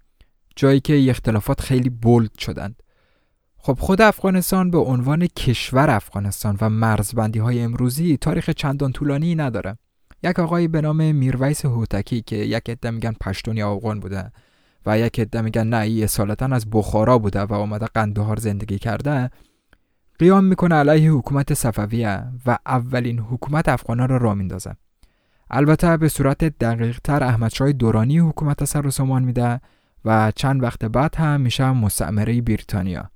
جایی 0.56 0.80
که 0.80 1.10
اختلافات 1.10 1.62
خیلی 1.62 1.90
بولد 1.90 2.40
شدند. 2.40 2.76
خب 3.58 3.78
خود 3.80 4.02
افغانستان 4.02 4.72
به 4.72 4.78
عنوان 4.78 5.28
کشور 5.28 5.90
افغانستان 5.90 6.58
و 6.62 6.70
مرزبندی 6.70 7.40
های 7.40 7.62
امروزی 7.62 8.18
تاریخ 8.18 8.50
چندان 8.50 8.92
طولانی 8.92 9.36
نداره. 9.36 9.78
یک 10.26 10.40
آقایی 10.40 10.68
به 10.68 10.82
نام 10.82 11.16
میرویس 11.16 11.66
هوتکی 11.66 12.22
که 12.22 12.36
یک 12.36 12.70
عده 12.70 12.92
میگن 12.92 13.16
پشتونی 13.22 13.64
آقان 13.64 14.00
بوده 14.00 14.32
و 14.86 15.00
یک 15.00 15.20
عده 15.20 15.42
میگن 15.42 15.68
نه 15.68 15.78
ای 15.78 16.04
اصالتا 16.04 16.46
از 16.46 16.70
بخارا 16.72 17.18
بوده 17.18 17.42
و 17.42 17.54
آمده 17.54 17.86
قندهار 17.86 18.40
زندگی 18.40 18.80
کرده 18.80 19.30
قیام 20.20 20.44
می‌کنه 20.44 20.76
علیه 20.76 21.12
حکومت 21.12 21.54
صفویه 21.54 22.24
و 22.46 22.58
اولین 22.66 23.20
حکومت 23.20 23.70
افغانان 23.70 24.10
را 24.10 24.18
را 24.18 24.34
میندازه. 24.34 24.76
البته 25.50 25.98
به 25.98 26.10
صورت 26.10 26.44
دقیق 26.44 27.00
تر 27.04 27.24
احمدشاه 27.24 27.72
دورانی 27.72 28.20
حکومت 28.20 28.66
سر 28.66 28.88
و 28.88 28.92
سامان 28.92 29.24
میده 29.24 29.62
و 30.06 30.32
چند 30.36 30.64
وقت 30.64 30.86
بعد 30.86 31.16
هم 31.16 31.42
میشه 31.42 31.72
مستعمره 31.72 32.42
بریتانیا. 32.42 33.15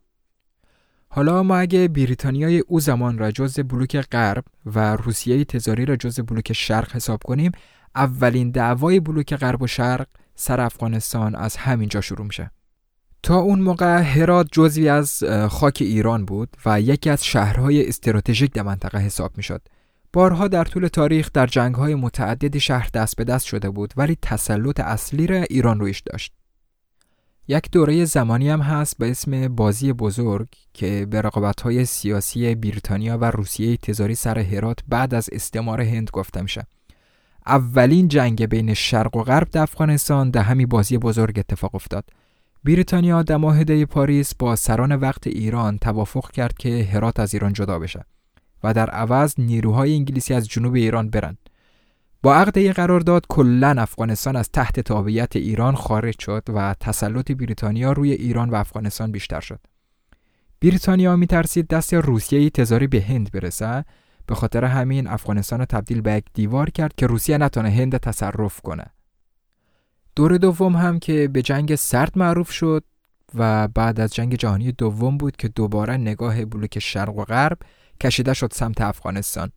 حالا 1.12 1.44
ما 1.44 1.58
اگه 1.58 1.88
بریتانیای 1.88 2.60
او 2.60 2.80
زمان 2.80 3.18
را 3.18 3.32
جز 3.32 3.60
بلوک 3.60 3.98
غرب 3.98 4.44
و 4.66 4.96
روسیه 4.96 5.46
تزاری 5.46 5.86
را 5.86 5.96
جز 5.96 6.20
بلوک 6.20 6.54
شرق 6.54 6.96
حساب 6.96 7.24
کنیم 7.24 7.52
اولین 7.96 8.52
دعوای 8.52 9.00
بلوک 9.00 9.36
غرب 9.36 9.62
و 9.62 9.68
شرق 9.68 10.08
سر 10.36 10.62
افغانستان 10.62 11.36
از 11.36 11.58
همینجا 11.58 12.02
شروع 12.02 12.26
میشه. 12.26 12.52
تا 13.24 13.36
اون 13.36 13.62
موقع 13.62 14.02
هرات 14.02 14.48
جزوی 14.52 14.90
از 14.90 15.24
خاک 15.50 15.78
ایران 15.82 16.26
بود 16.26 16.58
و 16.66 16.82
یکی 16.82 17.10
از 17.10 17.26
شهرهای 17.26 17.88
استراتژیک 17.88 18.54
در 18.54 18.64
منطقه 18.64 18.98
حساب 18.98 19.32
می‌شد. 19.38 19.62
بارها 20.14 20.48
در 20.48 20.64
طول 20.64 20.88
تاریخ 20.88 21.30
در 21.34 21.48
جنگهای 21.48 21.96
متعددی 21.96 22.60
شهر 22.60 22.90
دست 22.94 23.16
به 23.16 23.24
دست 23.24 23.46
شده 23.46 23.70
بود 23.70 23.94
ولی 23.98 24.18
تسلط 24.22 24.80
اصلی 24.80 25.28
را 25.28 25.42
ایران 25.42 25.80
رویش 25.80 26.00
داشت. 26.00 26.34
یک 27.52 27.72
دوره 27.72 28.06
زمانی 28.06 28.50
هم 28.50 28.62
هست 28.62 28.98
به 28.98 29.12
اسم 29.12 29.48
بازی 29.48 29.94
بزرگ 29.94 30.48
که 30.74 31.08
به 31.10 31.32
های 31.64 31.86
سیاسی 31.86 32.56
بریتانیا 32.56 33.18
و 33.18 33.32
روسیه 33.32 33.78
تزاری 33.78 34.16
سر 34.16 34.40
هرات 34.40 34.80
بعد 34.88 35.14
از 35.14 35.30
استعمار 35.32 35.82
هند 35.82 36.10
گفته 36.14 36.42
میشه. 36.42 36.68
اولین 37.46 38.08
جنگ 38.08 38.46
بین 38.46 38.74
شرق 38.74 39.16
و 39.16 39.24
غرب 39.24 39.50
در 39.50 39.62
افغانستان 39.62 40.30
در 40.30 40.42
همین 40.42 40.68
بازی 40.68 40.98
بزرگ 40.98 41.40
اتفاق 41.40 41.76
افتاد. 41.76 42.06
بریتانیا 42.64 43.24
در 43.24 43.38
معاهده 43.38 43.86
پاریس 43.86 44.36
با 44.36 44.56
سران 44.56 44.96
وقت 44.96 45.28
ایران 45.28 45.78
توافق 45.78 46.32
کرد 46.32 46.58
که 46.58 46.84
هرات 46.94 47.20
از 47.20 47.34
ایران 47.34 47.54
جدا 47.54 47.80
بشه 47.80 48.06
و 48.64 48.74
در 48.74 48.90
عوض 48.90 49.36
نیروهای 49.38 49.96
انگلیسی 49.96 50.34
از 50.34 50.48
جنوب 50.48 50.74
ایران 50.76 51.10
برند. 51.10 51.49
با 52.24 52.36
عقد 52.36 52.68
قرارداد 52.68 53.26
کلا 53.30 53.76
افغانستان 53.78 54.36
از 54.36 54.50
تحت 54.52 54.80
تابعیت 54.80 55.36
ایران 55.36 55.76
خارج 55.76 56.20
شد 56.20 56.44
و 56.50 56.76
تسلط 56.80 57.32
بریتانیا 57.32 57.92
روی 57.92 58.12
ایران 58.12 58.50
و 58.50 58.56
افغانستان 58.56 59.12
بیشتر 59.12 59.40
شد. 59.40 59.60
بریتانیا 60.62 61.16
میترسید 61.16 61.68
دست 61.68 61.94
روسیه 61.94 62.50
تزاری 62.50 62.88
به 62.88 63.02
هند 63.02 63.32
برسه 63.32 63.86
به 64.28 64.36
خاطر 64.36 64.66
همین 64.66 65.08
افغانستان 65.08 65.60
رو 65.60 65.66
تبدیل 65.66 66.02
به 66.02 66.14
یک 66.14 66.26
دیوار 66.34 66.70
کرد 66.70 66.96
که 66.96 67.08
روسیه 67.08 67.38
نتونه 67.38 67.70
هند 67.70 67.98
تصرف 67.98 68.62
کنه. 68.62 68.86
دور 70.16 70.38
دوم 70.38 70.76
هم 70.76 71.00
که 71.00 71.28
به 71.28 71.42
جنگ 71.42 71.76
سرد 71.76 72.18
معروف 72.18 72.52
شد 72.52 72.84
و 73.36 73.68
بعد 73.68 74.00
از 74.00 74.14
جنگ 74.14 74.36
جهانی 74.36 74.72
دوم 74.72 75.18
بود 75.18 75.36
که 75.36 75.48
دوباره 75.48 75.98
نگاه 75.98 76.46
بلوک 76.46 76.80
شرق 76.80 77.18
و 77.18 77.24
غرب 77.24 77.58
کشیده 78.02 78.34
شد 78.34 78.54
سمت 78.54 78.82
افغانستان 78.82 79.52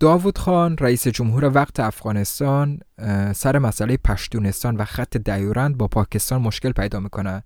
داوود 0.00 0.38
خان 0.38 0.76
رئیس 0.80 1.08
جمهور 1.08 1.44
وقت 1.54 1.80
افغانستان 1.80 2.80
سر 3.34 3.58
مسئله 3.58 3.96
پشتونستان 3.96 4.76
و 4.76 4.84
خط 4.84 5.16
دیورند 5.16 5.76
با 5.76 5.88
پاکستان 5.88 6.42
مشکل 6.42 6.72
پیدا 6.72 7.00
می‌کنه 7.00 7.42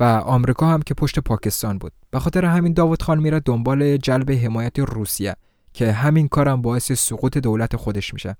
و 0.00 0.04
آمریکا 0.04 0.66
هم 0.66 0.82
که 0.82 0.94
پشت 0.94 1.18
پاکستان 1.18 1.78
بود. 1.78 1.92
به 2.10 2.18
خاطر 2.18 2.44
همین 2.44 2.72
داوود 2.72 3.02
خان 3.02 3.18
میره 3.18 3.40
دنبال 3.40 3.96
جلب 3.96 4.30
حمایت 4.30 4.78
روسیه 4.78 5.36
که 5.72 5.92
همین 5.92 6.28
کارم 6.28 6.62
باعث 6.62 6.92
سقوط 6.92 7.38
دولت 7.38 7.76
خودش 7.76 8.14
میشه. 8.14 8.36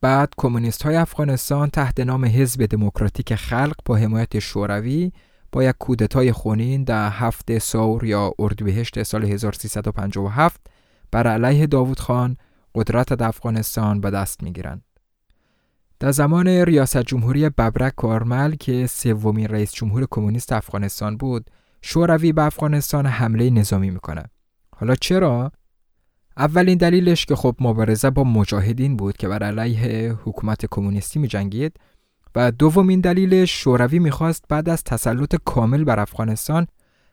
بعد 0.00 0.34
کمونیست 0.36 0.82
های 0.82 0.96
افغانستان 0.96 1.70
تحت 1.70 2.00
نام 2.00 2.24
حزب 2.24 2.66
دموکراتیک 2.66 3.34
خلق 3.34 3.74
با 3.84 3.96
حمایت 3.96 4.38
شوروی 4.38 5.12
با 5.52 5.64
یک 5.64 5.74
کودتای 5.78 6.32
خونین 6.32 6.84
در 6.84 7.10
هفته 7.10 7.58
سور 7.58 8.04
یا 8.04 8.32
اردیبهشت 8.38 9.02
سال 9.02 9.24
1357 9.24 10.60
بر 11.12 11.26
علیه 11.26 11.66
داوود 11.66 12.00
خان 12.00 12.36
قدرت 12.74 13.12
در 13.12 13.28
افغانستان 13.28 14.00
به 14.00 14.10
دست 14.10 14.42
می‌گیرند. 14.42 14.82
در 16.00 16.10
زمان 16.10 16.48
ریاست 16.48 17.02
جمهوری 17.02 17.48
ببرک 17.48 17.94
کارمل 17.94 18.54
که 18.54 18.86
سومین 18.86 19.48
رئیس 19.48 19.72
جمهور 19.72 20.06
کمونیست 20.10 20.52
افغانستان 20.52 21.16
بود، 21.16 21.50
شوروی 21.82 22.32
به 22.32 22.42
افغانستان 22.42 23.06
حمله 23.06 23.50
نظامی 23.50 23.90
می‌کنه. 23.90 24.22
حالا 24.76 24.94
چرا؟ 24.94 25.52
اولین 26.36 26.78
دلیلش 26.78 27.26
که 27.26 27.36
خب 27.36 27.56
مبارزه 27.60 28.10
با 28.10 28.24
مجاهدین 28.24 28.96
بود 28.96 29.16
که 29.16 29.28
بر 29.28 29.42
علیه 29.42 30.18
حکومت 30.24 30.66
کمونیستی 30.66 31.18
می 31.18 31.28
جنگید 31.28 31.76
و 32.34 32.50
دومین 32.50 33.00
دلیلش 33.00 33.62
شوروی 33.62 33.98
می‌خواست 33.98 34.44
بعد 34.48 34.68
از 34.68 34.84
تسلط 34.84 35.36
کامل 35.44 35.84
بر 35.84 36.00
افغانستان 36.00 36.66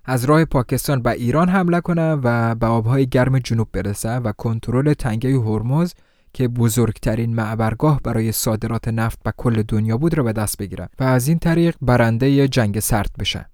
از 0.05 0.25
راه 0.25 0.45
پاکستان 0.45 1.01
به 1.01 1.11
ایران 1.11 1.49
حمله 1.49 1.81
کنه 1.81 2.13
و 2.13 2.55
به 2.55 2.65
آبهای 2.65 3.07
گرم 3.07 3.39
جنوب 3.39 3.67
برسه 3.71 4.15
و 4.15 4.31
کنترل 4.31 4.93
تنگه 4.93 5.39
هرمز 5.39 5.93
که 6.33 6.47
بزرگترین 6.47 7.35
معبرگاه 7.35 8.01
برای 8.03 8.31
صادرات 8.31 8.87
نفت 8.87 9.23
به 9.23 9.33
کل 9.37 9.61
دنیا 9.61 9.97
بود 9.97 10.13
را 10.13 10.23
به 10.23 10.33
دست 10.33 10.57
بگیره 10.57 10.89
و 10.99 11.03
از 11.03 11.27
این 11.27 11.39
طریق 11.39 11.75
برنده 11.81 12.47
جنگ 12.47 12.79
سرد 12.79 13.11
بشه. 13.19 13.49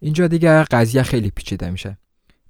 اینجا 0.00 0.26
دیگه 0.26 0.64
قضیه 0.64 1.02
خیلی 1.02 1.30
پیچیده 1.30 1.70
میشه. 1.70 1.98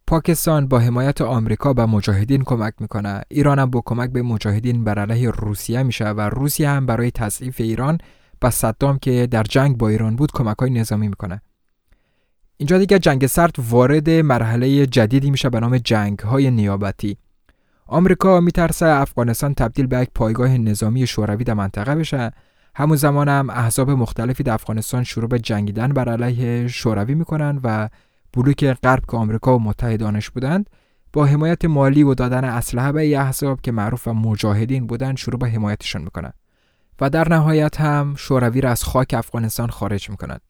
پاکستان 0.06 0.68
با 0.68 0.78
حمایت 0.78 1.20
آمریکا 1.20 1.72
به 1.72 1.86
مجاهدین 1.86 2.44
کمک 2.44 2.74
می‌کنه. 2.80 3.22
ایران 3.28 3.58
هم 3.58 3.70
با 3.70 3.82
کمک 3.84 4.10
به 4.10 4.22
مجاهدین 4.22 4.84
بر 4.84 4.98
علیه 4.98 5.30
روسیه 5.30 5.82
میشه 5.82 6.08
و 6.08 6.20
روسیه 6.20 6.68
هم 6.68 6.86
برای 6.86 7.10
تضعیف 7.10 7.60
ایران 7.60 7.98
به 8.40 8.50
صدام 8.50 8.98
که 8.98 9.26
در 9.26 9.42
جنگ 9.42 9.76
با 9.76 9.88
ایران 9.88 10.16
بود 10.16 10.32
کمک 10.32 10.56
های 10.58 10.70
نظامی 10.70 11.08
می‌کنه. 11.08 11.42
اینجا 12.60 12.78
دیگه 12.78 12.98
جنگ 12.98 13.26
سرد 13.26 13.56
وارد 13.58 14.10
مرحله 14.10 14.86
جدیدی 14.86 15.30
میشه 15.30 15.50
به 15.50 15.60
نام 15.60 15.78
جنگ 15.78 16.18
های 16.18 16.50
نیابتی. 16.50 17.16
آمریکا 17.86 18.40
میترسه 18.40 18.86
افغانستان 18.86 19.54
تبدیل 19.54 19.86
به 19.86 19.98
یک 19.98 20.08
پایگاه 20.14 20.58
نظامی 20.58 21.06
شوروی 21.06 21.44
در 21.44 21.54
منطقه 21.54 21.94
بشه. 21.94 22.32
همون 22.74 22.96
زمان 22.96 23.28
هم 23.28 23.50
احزاب 23.50 23.90
مختلفی 23.90 24.42
در 24.42 24.52
افغانستان 24.52 25.04
شروع 25.04 25.28
به 25.28 25.38
جنگیدن 25.38 25.88
بر 25.88 26.08
علیه 26.08 26.68
شوروی 26.68 27.14
می‌کنن 27.14 27.60
و 27.62 27.88
بلوک 28.32 28.64
غرب 28.64 29.02
که 29.10 29.16
آمریکا 29.16 29.56
و 29.56 29.62
متحدانش 29.62 30.30
بودند 30.30 30.70
با 31.12 31.26
حمایت 31.26 31.64
مالی 31.64 32.02
و 32.02 32.14
دادن 32.14 32.44
اسلحه 32.44 32.92
به 32.92 33.18
احزاب 33.18 33.60
که 33.60 33.72
معروف 33.72 34.08
و 34.08 34.12
مجاهدین 34.12 34.86
بودند 34.86 35.16
شروع 35.16 35.38
به 35.38 35.48
حمایتشان 35.48 36.02
می‌کنند 36.02 36.34
و 37.00 37.10
در 37.10 37.28
نهایت 37.28 37.80
هم 37.80 38.14
شوروی 38.16 38.60
را 38.60 38.70
از 38.70 38.84
خاک 38.84 39.14
افغانستان 39.14 39.70
خارج 39.70 40.10
می‌کند. 40.10 40.40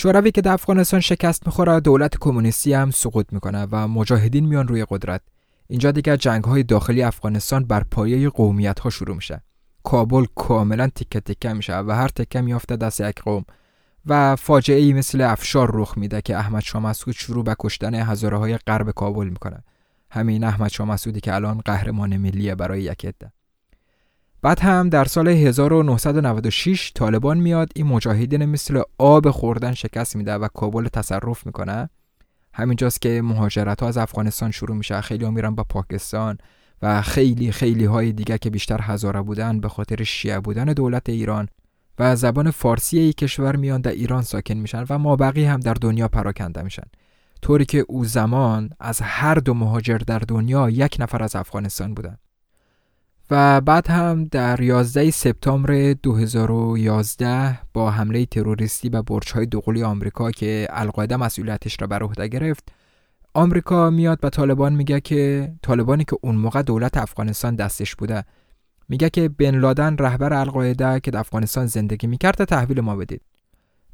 شوروی 0.00 0.30
که 0.30 0.40
در 0.40 0.52
افغانستان 0.52 1.00
شکست 1.00 1.46
می‌خوره 1.46 1.80
دولت 1.80 2.18
کمونیستی 2.20 2.72
هم 2.72 2.90
سقوط 2.90 3.32
می‌کنه 3.32 3.66
و 3.70 3.88
مجاهدین 3.88 4.46
میان 4.46 4.68
روی 4.68 4.86
قدرت. 4.90 5.20
اینجا 5.68 5.90
دیگر 5.90 6.16
جنگ 6.16 6.44
های 6.44 6.62
داخلی 6.62 7.02
افغانستان 7.02 7.64
بر 7.64 7.84
پایه 7.90 8.28
قومیت 8.28 8.80
ها 8.80 8.90
شروع 8.90 9.16
میشه. 9.16 9.42
کابل 9.82 10.24
کاملا 10.34 10.88
تیکه 10.94 11.20
تیکه 11.20 11.52
میشه 11.52 11.78
و 11.78 11.90
هر 11.90 12.08
تکه 12.08 12.40
میافته 12.40 12.76
دست 12.76 13.00
یک 13.00 13.22
قوم 13.22 13.44
و 14.06 14.36
فاجعه 14.36 14.80
ای 14.80 14.92
مثل 14.92 15.20
افشار 15.20 15.70
رخ 15.72 15.98
میده 15.98 16.20
که 16.20 16.36
احمد 16.36 16.62
شاه 16.62 16.82
مسعود 16.82 17.16
شروع 17.16 17.44
به 17.44 17.56
کشتن 17.58 17.94
هزاره 17.94 18.38
های 18.38 18.56
غرب 18.56 18.90
کابل 18.90 19.28
می‌کنه. 19.28 19.64
همین 20.10 20.44
احمد 20.44 20.70
شاه 20.70 20.96
که 20.96 21.34
الان 21.34 21.58
قهرمان 21.58 22.16
ملیه 22.16 22.54
برای 22.54 22.82
یک 22.82 23.06
عده. 23.06 23.32
بعد 24.42 24.60
هم 24.60 24.88
در 24.88 25.04
سال 25.04 25.28
1996 25.28 26.92
طالبان 26.94 27.38
میاد 27.38 27.72
این 27.76 27.86
مجاهدین 27.86 28.44
مثل 28.44 28.82
آب 28.98 29.30
خوردن 29.30 29.74
شکست 29.74 30.16
میده 30.16 30.34
و 30.34 30.48
کابل 30.48 30.88
تصرف 30.88 31.46
می‌کنه. 31.46 31.90
همینجاست 32.54 33.02
که 33.02 33.22
مهاجرت 33.22 33.82
ها 33.82 33.88
از 33.88 33.98
افغانستان 33.98 34.50
شروع 34.50 34.76
میشه. 34.76 35.00
خیلی 35.00 35.24
ها 35.24 35.30
میرن 35.30 35.54
با 35.54 35.64
پاکستان 35.64 36.38
و 36.82 37.02
خیلی 37.02 37.52
خیلی 37.52 37.84
های 37.84 38.12
دیگه 38.12 38.38
که 38.38 38.50
بیشتر 38.50 38.78
هزاره 38.82 39.22
بودن 39.22 39.60
به 39.60 39.68
خاطر 39.68 40.04
شیعه 40.04 40.40
بودن 40.40 40.64
دولت 40.64 41.08
ایران 41.08 41.48
و 41.98 42.16
زبان 42.16 42.50
فارسی 42.50 42.98
ای 42.98 43.12
کشور 43.12 43.56
میان 43.56 43.80
در 43.80 43.90
ایران 43.90 44.22
ساکن 44.22 44.54
میشن 44.54 44.84
و 44.90 44.98
ما 44.98 45.16
بقی 45.16 45.44
هم 45.44 45.60
در 45.60 45.74
دنیا 45.74 46.08
پراکنده 46.08 46.62
میشن. 46.62 46.86
طوری 47.42 47.64
که 47.64 47.84
او 47.88 48.04
زمان 48.04 48.70
از 48.80 49.00
هر 49.00 49.34
دو 49.34 49.54
مهاجر 49.54 49.98
در 49.98 50.18
دنیا 50.18 50.70
یک 50.70 50.96
نفر 51.00 51.22
از 51.22 51.36
افغانستان 51.36 51.94
بودن. 51.94 52.18
و 53.30 53.60
بعد 53.60 53.90
هم 53.90 54.24
در 54.24 54.60
11 54.60 55.10
سپتامبر 55.10 55.92
2011 55.92 57.58
با 57.74 57.90
حمله 57.90 58.26
تروریستی 58.26 58.88
به 58.88 59.02
برج‌های 59.02 59.46
دوقلوی 59.46 59.82
آمریکا 59.84 60.30
که 60.30 60.68
القاعده 60.70 61.16
مسئولیتش 61.16 61.76
را 61.80 61.86
بر 61.86 62.02
عهده 62.02 62.28
گرفت 62.28 62.68
آمریکا 63.34 63.90
میاد 63.90 64.20
به 64.20 64.30
طالبان 64.30 64.72
میگه 64.72 65.00
که 65.00 65.52
طالبانی 65.62 66.04
که 66.04 66.16
اون 66.22 66.34
موقع 66.34 66.62
دولت 66.62 66.96
افغانستان 66.96 67.56
دستش 67.56 67.96
بوده 67.96 68.24
میگه 68.88 69.10
که 69.10 69.28
بن 69.28 69.58
لادن 69.58 69.96
رهبر 69.96 70.32
القاعده 70.32 71.00
که 71.00 71.10
در 71.10 71.18
افغانستان 71.18 71.66
زندگی 71.66 72.06
می‌کرده 72.06 72.44
تحویل 72.44 72.80
ما 72.80 72.96
بدید. 72.96 73.22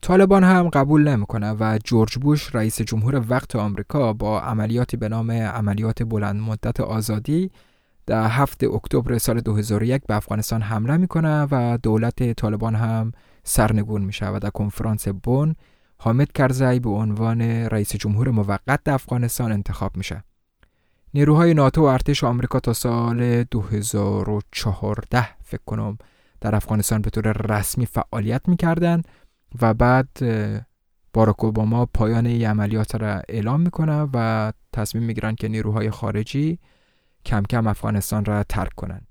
طالبان 0.02 0.44
هم 0.44 0.68
قبول 0.68 1.08
نمی‌کنه 1.08 1.56
و 1.60 1.78
جورج 1.84 2.18
بوش 2.18 2.54
رئیس 2.54 2.82
جمهور 2.82 3.24
وقت 3.28 3.56
آمریکا 3.56 4.12
با 4.12 4.40
عملیاتی 4.40 4.96
به 4.96 5.08
نام 5.08 5.30
عملیات 5.30 6.02
بلند 6.02 6.40
مدت 6.40 6.80
آزادی 6.80 7.50
در 8.06 8.28
هفت 8.28 8.64
اکتبر 8.64 9.18
سال 9.18 9.40
2001 9.40 10.02
به 10.06 10.16
افغانستان 10.16 10.62
حمله 10.62 10.96
می‌کنه 10.96 11.48
و 11.50 11.78
دولت 11.82 12.32
طالبان 12.32 12.74
هم 12.74 13.12
سرنگون 13.44 14.02
میشه 14.02 14.26
و 14.26 14.38
در 14.38 14.50
کنفرانس 14.50 15.08
بون 15.08 15.54
حامد 15.98 16.32
کرزی 16.32 16.80
به 16.80 16.90
عنوان 16.90 17.42
رئیس 17.42 17.96
جمهور 17.96 18.30
موقت 18.30 18.88
افغانستان 18.88 19.52
انتخاب 19.52 19.96
میشه. 19.96 20.24
نیروهای 21.14 21.54
ناتو 21.54 21.82
و 21.82 21.84
ارتش 21.84 22.24
آمریکا 22.24 22.60
تا 22.60 22.72
سال 22.72 23.42
2014 23.42 25.28
فکر 25.44 25.62
کنم 25.66 25.98
در 26.40 26.54
افغانستان 26.54 27.02
به 27.02 27.10
طور 27.10 27.32
رسمی 27.32 27.86
فعالیت 27.86 28.48
می‌کردن 28.48 29.02
و 29.60 29.74
بعد 29.74 30.08
باراک 31.12 31.44
اوباما 31.44 31.86
پایان 31.86 32.26
عملیات 32.26 32.94
را 32.94 33.22
اعلام 33.28 33.60
می‌کنه 33.60 34.08
و 34.12 34.52
تصمیم 34.72 35.04
می‌گیرن 35.04 35.34
که 35.34 35.48
نیروهای 35.48 35.90
خارجی 35.90 36.58
کم 37.26 37.42
کم 37.42 37.66
افغانستان 37.66 38.24
را 38.24 38.42
ترک 38.42 38.74
کنند. 38.74 39.06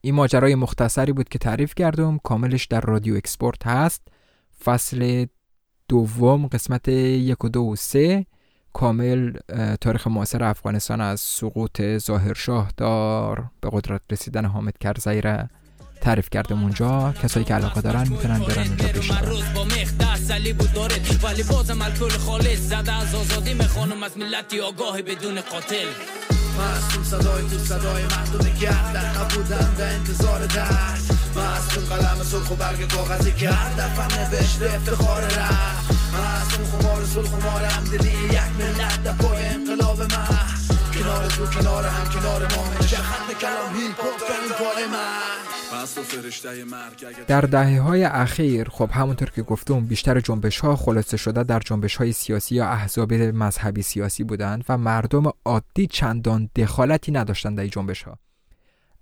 این 0.00 0.14
ماجرای 0.14 0.54
مختصری 0.54 1.12
بود 1.12 1.28
که 1.28 1.38
تعریف 1.38 1.74
کردم. 1.74 2.18
کاملش 2.18 2.66
در 2.66 2.80
رادیو 2.80 3.14
اکسپورت 3.16 3.66
هست. 3.66 4.02
فصل 4.64 5.26
دوم 5.88 6.46
قسمت 6.46 6.88
یک 6.88 7.44
و 7.44 7.48
دو 7.48 7.60
و 7.60 7.76
سه. 7.76 8.26
کامل 8.72 9.32
تاریخ 9.80 10.06
معاصر 10.06 10.44
افغانستان 10.44 11.00
از 11.00 11.20
سقوط 11.20 11.82
ظاهرشاه 11.98 12.72
دار 12.76 13.50
به 13.60 13.68
قدرت 13.72 14.00
رسیدن 14.10 14.44
حامد 14.44 14.78
کرزی 14.78 15.20
را 15.20 15.48
تعریف 16.00 16.30
کردم 16.30 16.62
اونجا. 16.62 17.14
کسایی 17.22 17.44
که 17.44 17.54
علاقه 17.54 17.80
دارن 17.80 18.08
می‌تونن 18.08 18.38
برن 18.38 18.68
اونجا 18.68 18.88
بشنون 18.88 19.42
قاتل. 25.40 26.41
مستون 26.58 27.04
صدای 27.04 27.42
تو 27.42 27.58
صدای 27.58 28.02
مردمی 28.02 28.54
کرد 28.54 28.92
در 28.92 29.20
نبودن 29.20 29.74
به 29.76 29.84
انتظار 29.84 30.46
درد 30.46 31.02
مستون 31.36 31.84
قلم 31.84 32.22
سرخ 32.24 32.50
و 32.50 32.54
برگ 32.54 32.92
کاغذی 32.94 33.32
کرد. 33.32 33.76
در 33.76 33.88
فن 33.88 34.18
نوشته 34.18 34.64
افتخار 34.64 35.22
رفت. 35.22 35.90
مستون 36.14 36.66
خمار 36.66 37.04
سرخ 37.04 37.26
خمار 37.26 37.64
همدلی 37.64 38.08
یک 38.08 38.50
ملت 38.58 39.02
در 39.02 39.12
پای 39.12 39.46
انقلاب 39.46 40.00
من 40.00 40.38
کنار 40.94 41.26
تو 41.26 41.46
کنار 41.46 41.86
هم 41.86 42.08
کنار 42.08 42.42
ما. 42.42 42.86
چه 42.86 42.96
کلام 43.40 43.76
هیپ 43.76 44.00
هاپ 44.00 44.18
کنیم 44.28 44.52
کار 44.58 44.86
من 44.92 45.31
در 47.26 47.40
دهه 47.40 47.80
های 47.80 48.04
اخیر 48.04 48.68
خب 48.68 48.90
همونطور 48.92 49.30
که 49.30 49.42
گفتم 49.42 49.80
بیشتر 49.80 50.20
جنبش 50.20 50.58
ها 50.58 50.76
خلاصه 50.76 51.16
شده 51.16 51.42
در 51.42 51.60
جنبش 51.60 51.96
های 51.96 52.12
سیاسی 52.12 52.54
یا 52.54 52.68
احزاب 52.68 53.14
مذهبی 53.14 53.82
سیاسی 53.82 54.24
بودند 54.24 54.64
و 54.68 54.78
مردم 54.78 55.22
عادی 55.44 55.86
چندان 55.86 56.50
دخالتی 56.56 57.12
نداشتند 57.12 57.56
در 57.56 57.66
جنبش 57.66 58.02
ها 58.02 58.18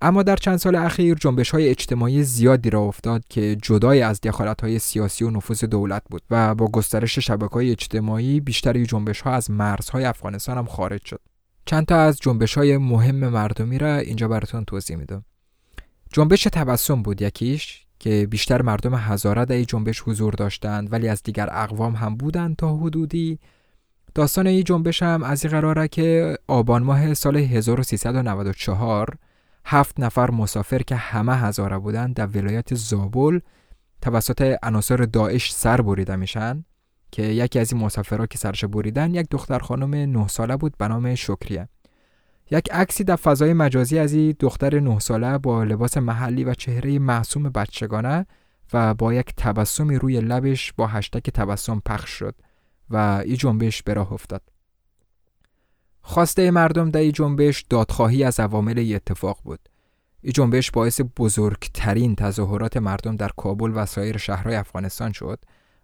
اما 0.03 0.23
در 0.23 0.37
چند 0.37 0.57
سال 0.57 0.77
اخیر 0.77 1.15
جنبش 1.15 1.51
های 1.51 1.69
اجتماعی 1.69 2.23
زیادی 2.23 2.71
را 2.71 2.81
افتاد 2.81 3.25
که 3.29 3.57
جدای 3.63 4.03
از 4.03 4.21
دخالت 4.21 4.61
های 4.61 4.79
سیاسی 4.79 5.25
و 5.25 5.31
نفوذ 5.31 5.65
دولت 5.65 6.03
بود 6.11 6.23
و 6.31 6.55
با 6.55 6.69
گسترش 6.69 7.19
شبکه 7.19 7.55
های 7.55 7.71
اجتماعی 7.71 8.41
بیشتری 8.41 8.87
جنبش 8.87 9.21
ها 9.21 9.33
از 9.33 9.51
مرزهای 9.51 10.05
افغانستان 10.05 10.59
هم 10.59 10.67
خارج 10.67 11.05
شد. 11.05 11.21
چند 11.67 11.87
تا 11.87 11.97
از 11.97 12.19
جنبش 12.19 12.59
های 12.59 12.77
مهم 12.77 13.29
مردمی 13.29 13.79
را 13.79 13.97
اینجا 13.97 14.29
براتون 14.29 14.65
توضیح 14.65 14.97
میدم. 14.97 15.25
جنبش 16.13 16.43
تبسم 16.43 17.03
بود 17.03 17.23
یکیش 17.23 17.87
که 17.99 18.27
بیشتر 18.31 18.63
مردم 18.63 18.95
هزاره 18.95 19.45
در 19.45 19.63
جنبش 19.63 20.01
حضور 20.01 20.33
داشتند 20.33 20.93
ولی 20.93 21.09
از 21.09 21.23
دیگر 21.23 21.49
اقوام 21.53 21.97
هم 21.97 22.17
بودند 22.17 22.57
تا 22.57 22.77
حدودی. 22.77 23.39
داستان 24.15 24.47
این 24.47 24.65
جنبش 24.65 25.03
هم 25.03 25.23
از 25.23 25.45
این 25.45 25.53
قراره 25.53 25.89
که 25.89 26.39
آبان 26.49 26.83
ماه 26.83 27.15
سال 27.15 27.37
1394 27.37 29.17
هفت 29.65 30.01
نفر 30.01 30.31
مسافر 30.31 30.83
که 30.83 30.97
همه 30.97 31.37
هزاره 31.37 31.79
بودند 31.79 32.15
در 32.15 32.27
ولایت 32.27 32.75
زابل 32.75 33.41
توسط 34.03 34.57
عناصر 34.63 34.97
داعش 34.97 35.53
سر 35.53 35.81
بریده 35.81 36.17
میشن 36.17 36.65
که 37.13 37.23
یکی 37.23 37.59
از 37.59 37.73
این 37.73 37.83
مسافرها 37.83 38.27
که 38.27 38.39
سرش 38.39 38.65
بریدن 38.65 39.15
یک 39.15 39.27
دختر 39.31 39.59
خانم 39.59 39.95
نه 39.95 40.29
ساله 40.29 40.57
بود 40.57 40.77
به 40.79 40.89
نام 40.89 41.15
شکریه. 41.15 41.69
یک 42.51 42.71
عکسی 42.73 43.05
در 43.05 43.17
فضای 43.17 43.53
مجازی 43.53 43.99
از 43.99 44.13
این 44.13 44.37
دختر 44.41 44.81
نه 44.81 44.99
ساله 44.99 45.39
با 45.39 45.65
لباس 45.65 45.97
محلی 45.97 46.45
و 46.45 46.55
چهره 46.55 46.99
معصوم 46.99 47.43
بچگانه 47.43 48.27
و 48.73 48.95
با 48.95 49.15
یک 49.15 49.35
تبسمی 49.37 49.97
روی 49.97 50.21
لبش 50.21 50.73
با 50.73 50.87
هشتک 50.87 51.31
تبسم 51.31 51.83
پخش 51.87 52.11
شد 52.11 52.35
و 52.91 53.23
این 53.25 53.37
جنبش 53.37 53.83
به 53.83 53.95
راه 53.95 54.13
افتاد. 54.13 54.43
خواسته 56.03 56.51
مردم 56.51 56.91
در 56.91 57.01
این 57.01 57.13
جنبش 57.13 57.65
دادخواهی 57.71 58.25
از 58.25 58.41
عوامل 58.41 58.79
ای 58.79 58.95
اتفاق 58.95 59.39
بود. 59.45 59.61
این 60.23 60.33
جنبش 60.33 60.71
باعث 60.71 61.01
بزرگترین 61.17 62.15
تظاهرات 62.15 62.77
مردم 62.77 63.17
در 63.17 63.31
کابل 63.37 63.73
و 63.75 63.87
سایر 63.87 64.17
شهرهای 64.17 64.55
افغانستان 64.55 65.13
شد 65.13 65.39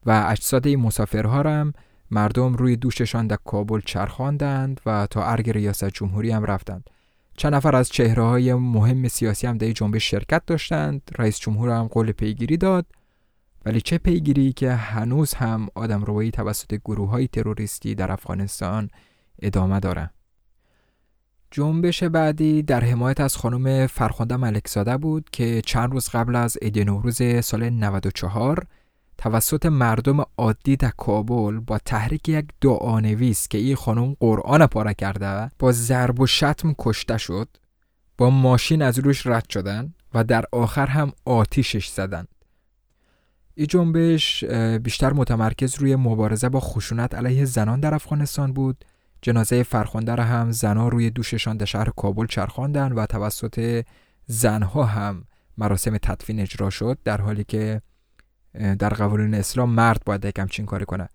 و 0.07 0.27
اجساد 0.29 0.67
این 0.67 0.81
مسافرها 0.81 1.43
هم 1.43 1.73
مردم 2.11 2.55
روی 2.55 2.77
دوششان 2.77 3.27
در 3.27 3.39
کابل 3.45 3.81
چرخاندند 3.81 4.81
و 4.87 5.07
تا 5.11 5.25
ارگ 5.25 5.51
ریاست 5.51 5.89
جمهوری 5.89 6.31
هم 6.31 6.45
رفتند. 6.45 6.91
چند 7.37 7.55
نفر 7.55 7.77
از 7.77 7.89
چهره 7.89 8.23
های 8.23 8.55
مهم 8.55 9.09
سیاسی 9.09 9.47
هم 9.47 9.59
در 9.59 9.71
جنبش 9.71 10.11
شرکت 10.11 10.43
داشتند. 10.47 11.03
رئیس 11.19 11.39
جمهور 11.39 11.71
هم 11.71 11.87
قول 11.87 12.13
پیگیری 12.13 12.57
داد 12.57 12.87
ولی 13.67 13.81
چه 13.81 13.99
پیگیری 13.99 14.53
که 14.53 14.73
هنوز 14.73 15.35
هم 15.35 15.69
آدم 15.75 16.05
روایی 16.05 16.31
توسط 16.31 16.75
گروه 16.75 17.11
های 17.11 17.29
تروریستی 17.29 17.95
در 17.95 18.13
افغانستان 18.13 18.91
ادامه 19.43 19.81
داره. 19.81 20.11
جنبش 21.51 22.03
بعدی 22.03 22.63
در 22.63 22.85
حمایت 22.85 23.21
از 23.21 23.37
خانم 23.37 23.87
فرخنده 23.87 24.37
ملکزاده 24.37 24.97
بود 24.97 25.31
که 25.33 25.63
چند 25.67 25.93
روز 25.93 26.09
قبل 26.09 26.37
از 26.37 26.59
عید 26.63 26.79
نوروز 26.79 27.23
سال 27.45 27.71
94 27.71 28.67
توسط 29.19 29.67
مردم 29.67 30.25
عادی 30.39 30.77
در 30.77 30.93
کابل 30.97 31.59
با 31.59 31.79
تحریک 31.79 32.29
یک 32.29 32.45
دعانویس 32.61 33.49
که 33.49 33.59
این 33.59 33.77
خانم 33.77 34.17
قرآن 34.21 34.67
پاره 34.67 34.95
کرده 34.95 35.51
با 35.59 35.73
ضرب 35.73 36.21
و 36.21 36.27
شتم 36.27 36.75
کشته 36.79 37.19
شد 37.19 37.49
با 38.19 38.31
ماشین 38.31 38.83
از 38.83 38.99
روش 38.99 39.27
رد 39.27 39.51
شدن 39.51 39.95
و 40.15 40.25
در 40.25 40.45
آخر 40.53 40.87
هم 40.87 41.13
آتیشش 41.25 41.89
زدن 41.89 42.27
این 43.55 43.67
جنبش 43.67 44.45
بیشتر 44.83 45.13
متمرکز 45.13 45.79
روی 45.79 45.97
مبارزه 45.97 46.49
با 46.49 46.61
خشونت 46.61 47.15
علیه 47.15 47.45
زنان 47.45 47.81
در 47.81 47.95
افغانستان 47.95 48.53
بود. 48.53 48.85
جنازه 49.23 49.63
فرخنده 49.63 50.15
را 50.15 50.25
هم 50.25 50.53
زنها 50.53 50.89
روی 50.89 51.11
دوششان 51.11 51.57
در 51.57 51.65
شهر 51.65 51.91
کابل 51.97 52.27
چرخاندن 52.27 52.93
و 52.93 53.07
توسط 53.07 53.85
زنها 54.27 54.85
هم 54.85 55.25
مراسم 55.59 55.99
تدفین 55.99 56.41
اجرا 56.41 56.71
شد 56.71 56.99
در 57.05 57.21
حالی 57.21 57.45
که 57.45 57.83
در 58.79 58.89
قوانین 58.89 59.35
اسلام 59.35 59.71
مرد 59.71 60.03
باید 60.07 60.25
یک 60.25 60.39
همچین 60.39 60.67
کاری 60.67 60.85
کنه. 60.85 61.09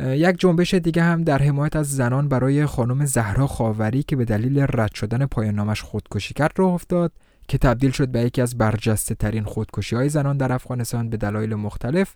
یک 0.00 0.36
جنبش 0.38 0.74
دیگه 0.74 1.02
هم 1.02 1.24
در 1.24 1.42
حمایت 1.42 1.76
از 1.76 1.96
زنان 1.96 2.28
برای 2.28 2.66
خانم 2.66 3.04
زهرا 3.04 3.46
خاوری 3.46 4.02
که 4.02 4.16
به 4.16 4.24
دلیل 4.24 4.66
رد 4.68 4.94
شدن 4.94 5.26
پایان 5.26 5.54
نامش 5.54 5.82
خودکشی 5.82 6.34
کرد 6.34 6.52
راه 6.56 6.72
افتاد 6.72 7.12
که 7.48 7.58
تبدیل 7.58 7.90
شد 7.90 8.08
به 8.08 8.20
یکی 8.20 8.42
از 8.42 8.58
برجسته 8.58 9.14
ترین 9.14 9.44
خودکشی 9.44 9.96
های 9.96 10.08
زنان 10.08 10.36
در 10.36 10.52
افغانستان 10.52 11.10
به 11.10 11.16
دلایل 11.16 11.54
مختلف 11.54 12.14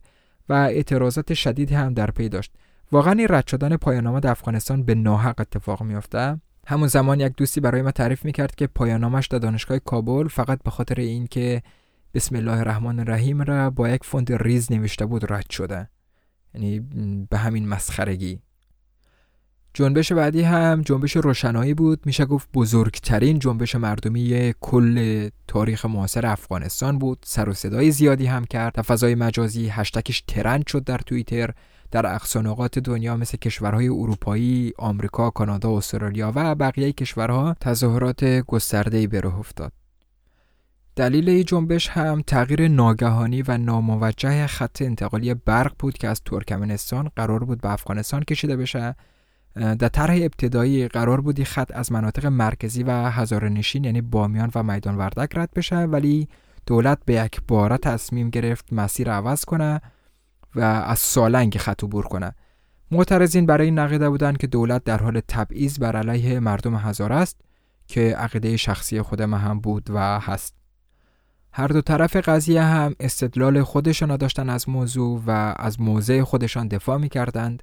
و 0.49 0.53
اعتراضات 0.53 1.35
شدیدی 1.35 1.75
هم 1.75 1.95
در 1.95 2.11
پی 2.11 2.29
داشت. 2.29 2.53
واقعا 2.93 3.13
این 3.13 3.27
رد 3.31 3.47
شدن 3.47 3.77
پایان 3.77 4.21
در 4.21 4.31
افغانستان 4.31 4.83
به 4.83 4.95
ناحق 4.95 5.41
اتفاق 5.41 5.83
میافته. 5.83 6.41
همون 6.67 6.89
زمان 6.89 7.21
یک 7.21 7.33
دوستی 7.37 7.61
برای 7.61 7.83
ما 7.83 7.91
تعریف 7.91 8.25
می‌کرد 8.25 8.55
که 8.55 8.67
پایان‌نامش 8.67 9.27
در 9.27 9.39
دانشگاه 9.39 9.79
کابل 9.79 10.29
فقط 10.29 10.63
به 10.63 10.71
خاطر 10.71 11.01
اینکه 11.01 11.63
بسم 12.15 12.37
الله 12.37 12.59
الرحمن 12.59 12.99
الرحیم 12.99 13.43
را 13.43 13.71
با 13.71 13.89
یک 13.89 14.05
فونت 14.05 14.33
ریز 14.33 14.73
نوشته 14.73 15.07
بود 15.07 15.33
رد 15.33 15.51
شده. 15.51 15.89
یعنی 16.55 16.81
به 17.31 17.39
همین 17.39 17.69
مسخرگی. 17.69 18.41
جنبش 19.75 20.13
بعدی 20.13 20.43
هم 20.43 20.83
جنبش 20.83 21.17
روشنایی 21.17 21.75
بود. 21.75 22.07
میشه 22.07 22.25
گفت 22.25 22.49
بزرگترین 22.55 23.39
جنبش 23.39 23.75
مردمی 23.75 24.55
کل 24.61 25.29
تاریخ 25.49 25.87
معاصر 25.87 26.27
افغانستان 26.27 26.99
بود. 26.99 27.19
سر 27.25 27.49
و 27.49 27.53
صدای 27.53 27.91
زیادی 27.91 28.27
هم 28.27 28.45
کرد. 28.45 28.75
در 28.75 28.83
فضای 28.83 29.15
مجازی 29.15 29.69
هشتگش 29.69 30.25
trend 30.29 30.67
شد 30.67 30.85
در 30.85 30.99
توییتر. 30.99 31.51
در 31.91 32.15
اقصانقات 32.15 32.79
دنیا 32.79 33.17
مثل 33.17 33.39
کشورهای 33.39 33.89
اروپایی، 33.89 34.73
آمریکا، 34.79 35.31
کانادا، 35.31 35.77
استرالیا 35.77 36.33
و 36.35 36.55
بقیه 36.55 36.93
کشورها 36.93 37.57
تظاهرات 37.61 38.25
گسترده‌ای 38.25 39.07
به 39.07 39.21
راه 39.21 39.39
افتاد. 39.39 39.73
دلیل 40.97 41.29
این 41.29 41.45
جنبش 41.45 41.89
هم 41.89 42.23
تغییر 42.27 42.69
ناگهانی 42.69 43.43
و 43.43 43.59
ناموجه 43.59 44.47
خط 44.47 44.83
انتقالی 44.83 45.35
برق 45.35 45.73
بود 45.79 45.99
که 45.99 46.09
از 46.09 46.23
ترکمنستان 46.25 47.11
قرار 47.17 47.45
بود 47.45 47.61
به 47.61 47.71
افغانستان 47.73 48.23
کشیده 48.23 48.57
بشه. 48.57 48.95
در 49.55 49.89
طرح 49.89 50.15
ابتدایی 50.15 50.89
قرار 50.89 51.21
بود 51.21 51.43
خط 51.43 51.71
از 51.75 51.93
مناطق 51.93 52.27
مرکزی 52.27 52.83
و 52.83 52.91
هزار 52.91 53.49
نشین 53.49 53.85
یعنی 53.85 54.01
بامیان 54.01 54.51
و 54.55 54.63
میدان 54.63 54.97
وردک 54.97 55.37
رد 55.37 55.51
بشه 55.57 55.77
ولی 55.77 56.29
دولت 56.67 56.99
به 57.05 57.15
یک 57.15 57.41
باره 57.49 57.77
تصمیم 57.77 58.31
گرفت 58.31 58.73
مسیر 58.73 59.11
عوض 59.11 59.45
کنه 59.45 59.81
و 60.55 60.61
از 60.61 60.99
سالنگ 60.99 61.57
خط 61.57 61.85
عبور 61.85 62.05
کنه. 62.05 62.35
معترضین 62.91 63.47
برای 63.47 63.65
این 63.65 63.79
نقیده 63.79 64.11
بودند 64.11 64.39
که 64.39 64.47
دولت 64.47 64.85
در 64.85 65.03
حال 65.03 65.21
تبعیض 65.29 65.79
بر 65.79 65.97
علیه 65.97 66.41
مردم 66.41 66.75
هزار 66.75 67.13
است 67.13 67.41
که 67.87 68.17
عقیده 68.17 68.57
شخصی 68.57 69.03
خود 69.03 69.23
من 69.23 69.39
هم 69.39 69.61
بود 69.61 69.91
و 69.91 70.21
هست. 70.21 70.62
هر 71.55 71.67
دو 71.67 71.81
طرف 71.81 72.17
قضیه 72.17 72.63
هم 72.63 72.95
استدلال 73.01 73.63
خودشان 73.63 74.17
داشتن 74.17 74.51
از 74.51 74.69
موضوع 74.69 75.23
و 75.27 75.55
از 75.57 75.81
موضع 75.81 76.23
خودشان 76.23 76.69
دفاع 76.69 76.99
می 76.99 77.09
کردند. 77.09 77.63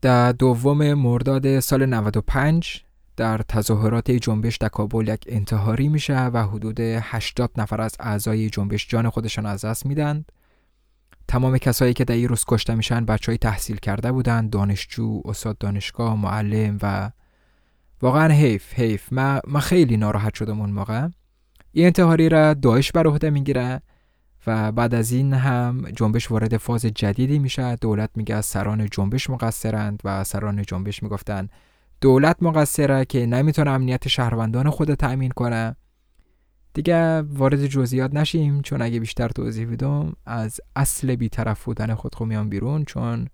در 0.00 0.32
دوم 0.32 0.94
مرداد 0.94 1.60
سال 1.60 1.86
95 1.86 2.84
در 3.16 3.38
تظاهرات 3.38 4.10
جنبش 4.10 4.56
در 4.56 4.68
کابل 4.68 5.08
یک 5.08 5.24
انتحاری 5.26 5.88
میشه 5.88 6.26
و 6.26 6.46
حدود 6.46 6.80
80 6.80 7.50
نفر 7.56 7.80
از 7.80 7.96
اعضای 8.00 8.50
جنبش 8.50 8.88
جان 8.88 9.10
خودشان 9.10 9.46
از 9.46 9.64
دست 9.64 9.86
میدند. 9.86 10.32
تمام 11.28 11.58
کسایی 11.58 11.94
که 11.94 12.04
در 12.04 12.14
این 12.14 12.28
روز 12.28 12.44
کشته 12.48 12.74
میشن 12.74 13.04
بچه 13.04 13.32
های 13.32 13.38
تحصیل 13.38 13.76
کرده 13.76 14.12
بودند 14.12 14.50
دانشجو، 14.50 15.22
استاد 15.24 15.58
دانشگاه، 15.58 16.16
معلم 16.16 16.78
و 16.82 17.10
واقعا 18.02 18.28
حیف 18.32 18.74
حیف 18.74 19.12
من 19.12 19.60
خیلی 19.60 19.96
ناراحت 19.96 20.34
شدم 20.34 20.60
اون 20.60 20.70
موقع 20.70 21.08
این 21.72 21.86
انتحاری 21.86 22.28
را 22.28 22.54
داعش 22.54 22.92
بر 22.92 23.06
عهده 23.06 23.30
می‌گیره 23.30 23.82
و 24.46 24.72
بعد 24.72 24.94
از 24.94 25.12
این 25.12 25.34
هم 25.34 25.90
جنبش 25.90 26.30
وارد 26.30 26.56
فاز 26.56 26.86
جدیدی 26.86 27.38
میشه. 27.38 27.76
دولت 27.76 28.10
میگه 28.14 28.40
سران 28.40 28.86
جنبش 28.86 29.30
مقصرند 29.30 30.00
و 30.04 30.24
سران 30.24 30.62
جنبش 30.62 31.02
می‌گفتن 31.02 31.48
دولت 32.00 32.42
مقصره 32.42 33.04
که 33.04 33.26
نمی‌تونه 33.26 33.70
امنیت 33.70 34.08
شهروندان 34.08 34.70
خود 34.70 34.94
تأمین 34.94 35.30
کنه. 35.30 35.76
دیگه 36.74 37.22
وارد 37.22 37.66
جزئیات 37.66 38.14
نشیم 38.14 38.60
چون 38.60 38.82
اگه 38.82 39.00
بیشتر 39.00 39.28
توضیح 39.28 39.72
بدم 39.72 40.12
از 40.26 40.60
اصل 40.76 41.16
بیطرف 41.16 41.64
بودن 41.64 41.94
خود 41.94 42.14
خو 42.14 42.24
میان 42.24 42.48
بیرون 42.48 42.84
چون 42.84 43.28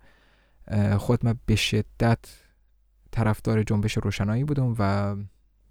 خود 0.97 1.25
من 1.25 1.35
به 1.45 1.55
شدت 1.55 2.19
طرفدار 3.11 3.63
جنبش 3.63 3.97
روشنایی 3.97 4.43
بودم 4.43 4.75
و 4.79 5.15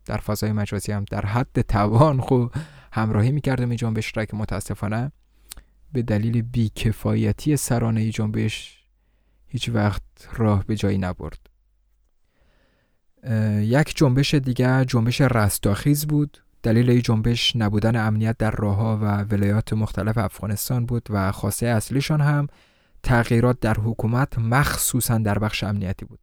در 0.06 0.16
فضای 0.16 0.52
مجازی 0.52 0.92
هم 0.92 1.04
در 1.10 1.26
حد 1.26 1.60
توان 1.60 2.20
خو 2.20 2.46
همراهی 2.92 3.32
می‌کردم 3.32 3.68
این 3.68 3.76
جنبش 3.76 4.16
را 4.16 4.24
که 4.24 4.36
متاسفانه 4.36 5.12
به 5.92 6.02
دلیل 6.02 6.42
بیکفایتی 6.42 7.56
سران 7.56 7.96
ای 7.96 8.10
جنبش 8.10 8.84
هیچ 9.46 9.68
وقت 9.68 10.02
راه 10.36 10.64
به 10.64 10.76
جایی 10.76 10.98
نبرد. 10.98 11.38
یک 13.60 13.96
جنبش 13.96 14.34
دیگر 14.34 14.84
جنبش 14.84 15.20
رستاخیز 15.20 16.06
بود. 16.06 16.38
دلیل 16.62 16.90
این 16.90 17.02
جنبش 17.02 17.56
نبودن 17.56 18.06
امنیت 18.06 18.38
در 18.38 18.50
راهها 18.50 18.98
و 19.02 19.22
ولایات 19.22 19.72
مختلف 19.72 20.18
افغانستان 20.18 20.86
بود 20.86 21.06
و 21.10 21.32
خواسته 21.32 21.66
اصلیشان 21.66 22.20
هم 22.20 22.46
تغییرات 23.02 23.60
در 23.60 23.74
حکومت 23.74 24.38
مخصوصا 24.38 25.18
در 25.18 25.38
بخش 25.38 25.64
امنیتی 25.64 26.04
بود. 26.04 26.18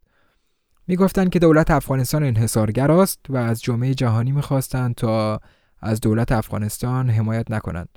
می‌گفتند 0.86 1.30
که 1.30 1.38
دولت 1.38 1.70
افغانستان 1.70 2.24
انحصارگر 2.24 2.90
است 2.90 3.20
و 3.28 3.36
از 3.36 3.62
جامعه 3.62 3.94
جهانی 3.94 4.32
می‌خواستند 4.32 4.94
تا 4.94 5.40
از 5.80 6.00
دولت 6.00 6.32
افغانستان 6.32 7.10
حمایت 7.10 7.50
نکنند. 7.50 7.88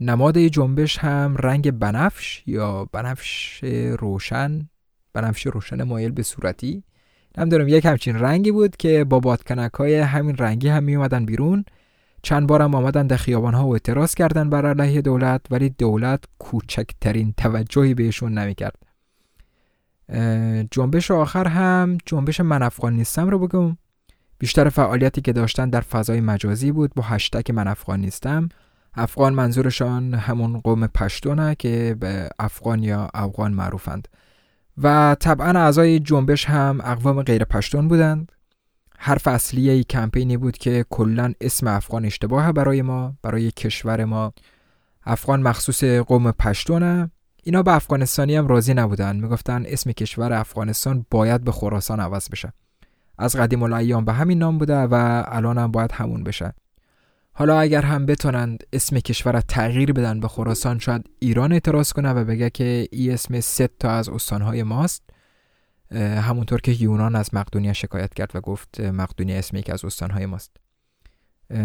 نماد 0.00 0.38
جنبش 0.38 0.98
هم 0.98 1.36
رنگ 1.38 1.70
بنفش 1.70 2.42
یا 2.46 2.88
بنفش 2.92 3.64
روشن 3.98 4.68
بنفش 5.12 5.46
روشن 5.46 5.82
مایل 5.82 6.10
به 6.10 6.22
صورتی. 6.22 6.84
نمی‌دونم 7.38 7.68
یک 7.68 7.86
همچین 7.86 8.16
رنگی 8.18 8.50
بود 8.50 8.76
که 8.76 9.04
با 9.04 9.20
بادکنک 9.20 9.72
های 9.72 9.98
همین 9.98 10.36
رنگی 10.36 10.68
هم 10.68 10.84
می 10.84 10.96
اومدن 10.96 11.24
بیرون. 11.26 11.64
چند 12.22 12.46
بارم 12.46 12.74
آمدن 12.74 13.06
در 13.06 13.16
خیابان 13.16 13.54
ها 13.54 13.66
و 13.66 13.72
اعتراض 13.72 14.14
کردن 14.14 14.50
بر 14.50 14.66
علیه 14.66 15.00
دولت 15.00 15.40
ولی 15.50 15.70
دولت 15.70 16.24
کوچکترین 16.38 17.34
توجهی 17.36 17.94
بهشون 17.94 18.38
نمی‌کرد. 18.38 18.91
جنبش 20.70 21.10
آخر 21.10 21.48
هم 21.48 21.98
جنبش 22.06 22.40
من 22.40 22.62
افغان 22.62 22.92
نیستم 22.92 23.28
رو 23.28 23.38
بگم. 23.38 23.76
بیشتر 24.38 24.68
فعالیتی 24.68 25.20
که 25.20 25.32
داشتن 25.32 25.70
در 25.70 25.80
فضای 25.80 26.20
مجازی 26.20 26.72
بود 26.72 26.94
با 26.94 27.02
هشتک 27.02 27.50
من 27.50 27.68
افغان 27.68 28.00
نیستم. 28.00 28.48
افغان 28.94 29.34
منظورشان 29.34 30.14
همون 30.14 30.60
قوم 30.60 30.86
پشتونه 30.86 31.54
که 31.54 31.96
به 32.00 32.28
افغان 32.38 32.82
یا 32.82 33.08
افغان 33.14 33.52
معروفند. 33.52 34.08
و 34.78 35.16
طبعا 35.20 35.60
اعضای 35.60 35.98
جنبش 36.00 36.44
هم 36.44 36.80
اقوام 36.84 37.22
غیر 37.22 37.44
پشتون 37.44 37.88
بودند. 37.88 38.32
حرف 38.98 39.28
اصلی 39.28 39.70
ای 39.70 39.84
کمپینی 39.84 40.36
بود 40.36 40.58
که 40.58 40.84
کلا 40.90 41.32
اسم 41.40 41.66
افغان 41.66 42.04
اشتباهه 42.04 42.52
برای 42.52 42.82
ما 42.82 43.14
برای 43.22 43.50
کشور 43.50 44.04
ما. 44.04 44.32
افغان 45.04 45.42
مخصوص 45.42 45.84
قوم 45.84 46.30
پشتونه 46.30 47.10
اینا 47.44 47.62
به 47.62 47.74
افغانستانی 47.74 48.36
هم 48.36 48.46
راضی 48.46 48.74
نبودن. 48.74 49.16
می‌گفتن 49.16 49.64
اسم 49.66 49.92
کشور 49.92 50.32
افغانستان 50.32 51.06
باید 51.10 51.44
به 51.44 51.52
خراسان 51.52 52.00
عوض 52.00 52.28
بشه. 52.28 52.52
از 53.18 53.36
قدیم 53.36 53.62
الایام 53.62 54.04
به 54.04 54.12
همین 54.12 54.38
نام 54.38 54.58
بوده 54.58 54.76
و 54.76 55.24
الان 55.26 55.58
هم 55.58 55.70
باید 55.72 55.92
همون 55.92 56.24
بشه. 56.24 56.54
حالا 57.32 57.60
اگر 57.60 57.82
هم 57.82 58.06
بتونند 58.06 58.64
اسم 58.72 58.98
کشور 58.98 59.40
تغییر 59.40 59.92
بدن 59.92 60.20
به 60.20 60.28
خراسان 60.28 60.78
شاید 60.78 61.10
ایران 61.18 61.52
اعتراض 61.52 61.92
کنه 61.92 62.12
و 62.12 62.24
بگه 62.24 62.50
که 62.50 62.88
ای 62.92 63.10
اسم 63.10 63.40
سه 63.40 63.68
تا 63.80 63.90
از 63.90 64.08
استانهای 64.08 64.62
ماست. 64.62 65.02
همونطور 65.94 66.60
که 66.60 66.72
یونان 66.72 67.16
از 67.16 67.34
مقدونیه 67.34 67.72
شکایت 67.72 68.14
کرد 68.14 68.30
و 68.34 68.40
گفت 68.40 68.80
مقدونیه 68.80 69.38
اسم 69.38 69.56
یکی 69.56 69.72
از 69.72 69.84
استانهای 69.84 70.26
ماست. 70.26 70.56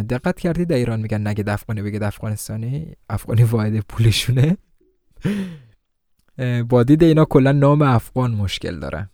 دقت 0.10 0.40
کردی 0.40 0.66
در 0.66 0.76
ایران؟ 0.76 1.00
میگن 1.00 1.28
نگه 1.28 1.44
افغانی 1.54 1.82
بگه 1.82 2.06
افغانستانی 2.06 2.96
افغانی 3.10 3.44
واحد 3.44 3.80
پولشونه. 3.80 4.58
با 6.70 6.84
دید 6.84 7.04
اینا 7.04 7.26
کلا 7.26 7.52
نام 7.52 7.82
افغان 7.82 8.32
مشکل 8.32 8.80
داره. 8.80 9.10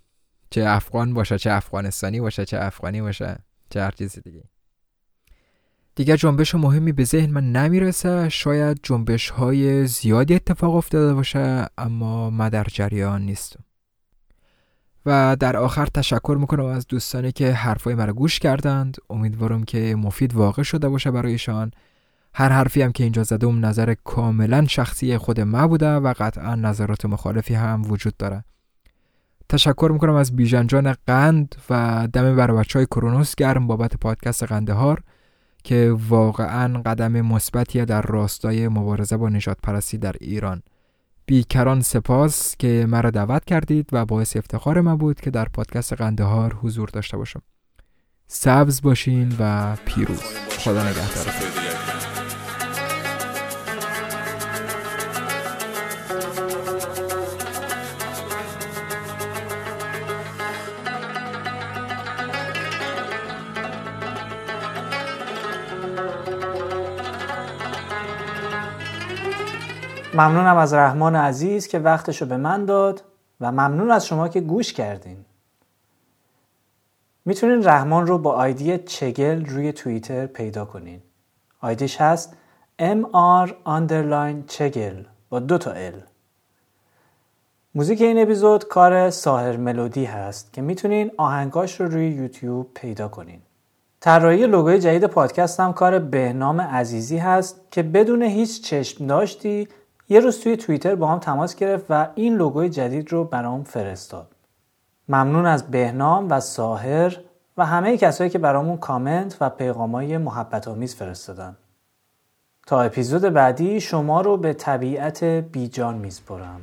چه 0.49 0.63
افغان 0.67 1.13
باشه 1.13 1.37
چه 1.37 1.51
افغانستانی 1.51 2.19
باشه 2.21 2.45
چه 2.45 2.57
افغانی 2.61 3.01
باشه 3.01 3.39
چه 3.69 3.81
هر 3.81 3.91
چیزی 3.91 4.21
دیگه. 4.21 4.43
دیگر 5.95 6.15
جنبش 6.15 6.55
مهمی 6.55 6.91
به 6.91 7.03
ذهن 7.03 7.29
من 7.29 7.51
نمی‌رسه. 7.51 8.29
شاید 8.29 8.79
جنبش 8.83 9.29
های 9.29 9.87
زیادی 9.87 10.35
اتفاق 10.35 10.75
افتاده 10.75 11.13
باشه 11.13 11.65
اما 11.77 12.29
من 12.29 12.49
در 12.49 12.63
جریان 12.63 13.21
نیستم. 13.21 13.63
و 15.05 15.37
در 15.39 15.57
آخر 15.57 15.85
تشکر 15.85 16.37
می‌کنم 16.39 16.65
از 16.65 16.87
دوستانی 16.87 17.31
که 17.31 17.51
حرفای 17.51 17.95
مرا 17.95 18.13
گوش 18.13 18.39
کردند. 18.39 18.97
امیدوارم 19.09 19.63
که 19.63 19.95
مفید 19.95 20.33
واقع 20.33 20.63
شده 20.63 20.89
باشه 20.89 21.11
برایشان 21.11 21.71
هر 22.35 22.49
حرفی 22.49 22.81
هم 22.81 22.91
که 22.91 23.03
اینجا 23.03 23.23
زدم 23.23 23.65
نظر 23.65 23.93
کاملا 24.03 24.65
شخصی 24.65 25.17
خود 25.17 25.39
ما 25.39 25.67
بوده 25.67 25.95
و 25.95 26.13
قطعا 26.17 26.55
نظرات 26.55 27.05
مخالفی 27.05 27.53
هم 27.53 27.81
وجود 27.91 28.17
داره. 28.17 28.43
تشکر 29.49 29.89
می‌کنم 29.93 30.15
از 30.15 30.35
بیژنجان 30.35 30.95
قند 31.07 31.55
و 31.69 32.07
دم 32.13 32.35
بر 32.35 32.51
بچه 32.51 32.79
های 32.79 32.85
کرونوس 32.85 33.35
گرم 33.35 33.67
بابت 33.67 33.97
پادکست 33.97 34.43
قندهار 34.43 35.01
که 35.63 35.95
واقعا 36.09 36.81
قدم 36.81 37.21
مثبتی 37.21 37.85
در 37.85 38.01
راستای 38.01 38.67
مبارزه 38.67 39.17
با 39.17 39.29
نجات 39.29 39.57
پرستی 39.63 39.97
در 39.97 40.15
ایران. 40.21 40.63
بیکران 41.25 41.81
سپاس 41.81 42.55
که 42.59 42.85
مرا 42.89 43.09
دعوت 43.09 43.45
کردید 43.45 43.89
و 43.91 44.05
باعث 44.05 44.37
افتخار 44.37 44.81
من 44.81 44.95
بود 44.95 45.21
که 45.21 45.31
در 45.31 45.45
پادکست 45.45 45.93
قندهار 45.93 46.53
حضور 46.53 46.89
داشته 46.89 47.17
باشم. 47.17 47.41
سبز 48.27 48.81
باشین 48.81 49.35
و 49.39 49.75
پیروز. 49.85 50.21
خدا 50.59 50.83
نگهدار. 50.83 51.62
ممنونم 70.15 70.57
از 70.57 70.73
رحمان 70.73 71.15
عزیز 71.15 71.67
که 71.67 71.79
وقتشو 71.79 72.25
به 72.25 72.37
من 72.37 72.65
داد 72.65 73.03
و 73.41 73.51
ممنون 73.51 73.91
از 73.91 74.07
شما 74.07 74.27
که 74.27 74.41
گوش 74.41 74.73
کردین. 74.73 75.25
می‌تونین 77.25 77.63
رحمان 77.63 78.07
رو 78.07 78.17
با 78.17 78.31
آیدی 78.31 78.77
چگل 78.77 79.45
روی 79.45 79.73
توییتر 79.73 80.25
پیدا 80.25 80.65
کنین. 80.65 81.01
آیدیش 81.61 82.01
هست 82.01 82.37
mr 82.81 83.49
underline 83.65 84.45
چگل 84.47 85.03
با 85.29 85.39
دو 85.39 85.57
تا 85.57 85.71
ال 85.71 86.01
موزیک 87.75 88.01
این 88.01 88.21
اپیزود 88.21 88.67
کار 88.67 89.09
ساهر 89.09 89.57
ملودی 89.57 90.05
هست 90.05 90.53
که 90.53 90.61
می‌تونین 90.61 91.11
آهنگاش 91.17 91.81
رو 91.81 91.87
روی 91.87 92.09
یوتیوب 92.09 92.73
پیدا 92.73 93.07
کنین. 93.07 93.41
طراحی 93.99 94.47
لوگوی 94.47 94.79
جدید 94.79 95.05
پادکست 95.05 95.59
هم 95.59 95.73
کار 95.73 95.99
بهنام 95.99 96.61
عزیزی 96.61 97.17
هست 97.17 97.61
که 97.71 97.83
بدون 97.83 98.21
هیچ 98.21 98.63
چشم 98.63 99.07
داشتی 99.07 99.67
یه 100.09 100.19
روز 100.19 100.39
توی 100.39 100.57
توییتر 100.57 100.95
با 100.95 101.07
هم 101.07 101.19
تماس 101.19 101.55
گرفت 101.55 101.85
و 101.89 102.07
این 102.15 102.35
لوگوی 102.35 102.69
جدید 102.69 103.11
رو 103.11 103.23
برام 103.23 103.63
فرستاد 103.63 104.27
ممنون 105.09 105.45
از 105.45 105.71
بهنام 105.71 106.31
و 106.31 106.39
ساهر 106.39 107.17
و 107.57 107.65
همه 107.65 107.97
کسایی 107.97 108.29
که 108.29 108.39
برامون 108.39 108.77
کامنت 108.77 109.37
و 109.41 109.49
پیغامای 109.49 110.17
محبت 110.17 110.67
آمیز 110.67 110.95
فرستادن 110.95 111.57
تا 112.67 112.81
اپیزود 112.81 113.21
بعدی 113.21 113.81
شما 113.81 114.21
رو 114.21 114.37
به 114.37 114.53
طبیعت 114.53 115.23
بیجان 115.23 115.95
میسپرم 115.95 116.61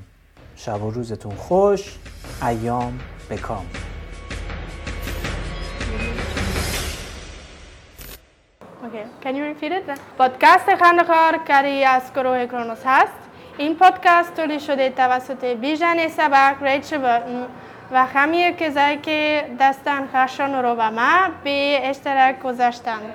شب 0.57 0.83
و 0.83 0.91
روزتون 0.91 1.35
خوش 1.35 1.99
ایام 2.43 2.99
بکام 3.31 3.67
Okay. 8.91 9.07
Can 9.23 9.37
you 9.37 9.45
repeat 9.45 9.73
it? 9.73 9.99
پادکست 10.19 10.75
خندخار 10.77 11.39
کاری 11.49 11.85
از 11.85 12.03
گروه 12.15 12.47
کرونوس 12.47 12.83
هست 12.85 13.30
این 13.59 13.77
پادکست 13.77 14.37
تولید 14.37 14.61
شده 14.61 14.91
توسط 14.91 15.45
بیژن 15.45 16.09
سبک 16.09 16.57
ریچ 16.63 16.95
و 17.93 18.07
همه 18.07 18.53
کسایی 18.53 18.97
که 18.97 19.45
دستن 19.61 20.09
خشن 20.15 20.63
رو 20.63 20.75
به 20.75 20.91
ما 20.91 21.19
به 21.45 21.81
اشتراک 21.83 22.41
گذاشتند 22.41 23.13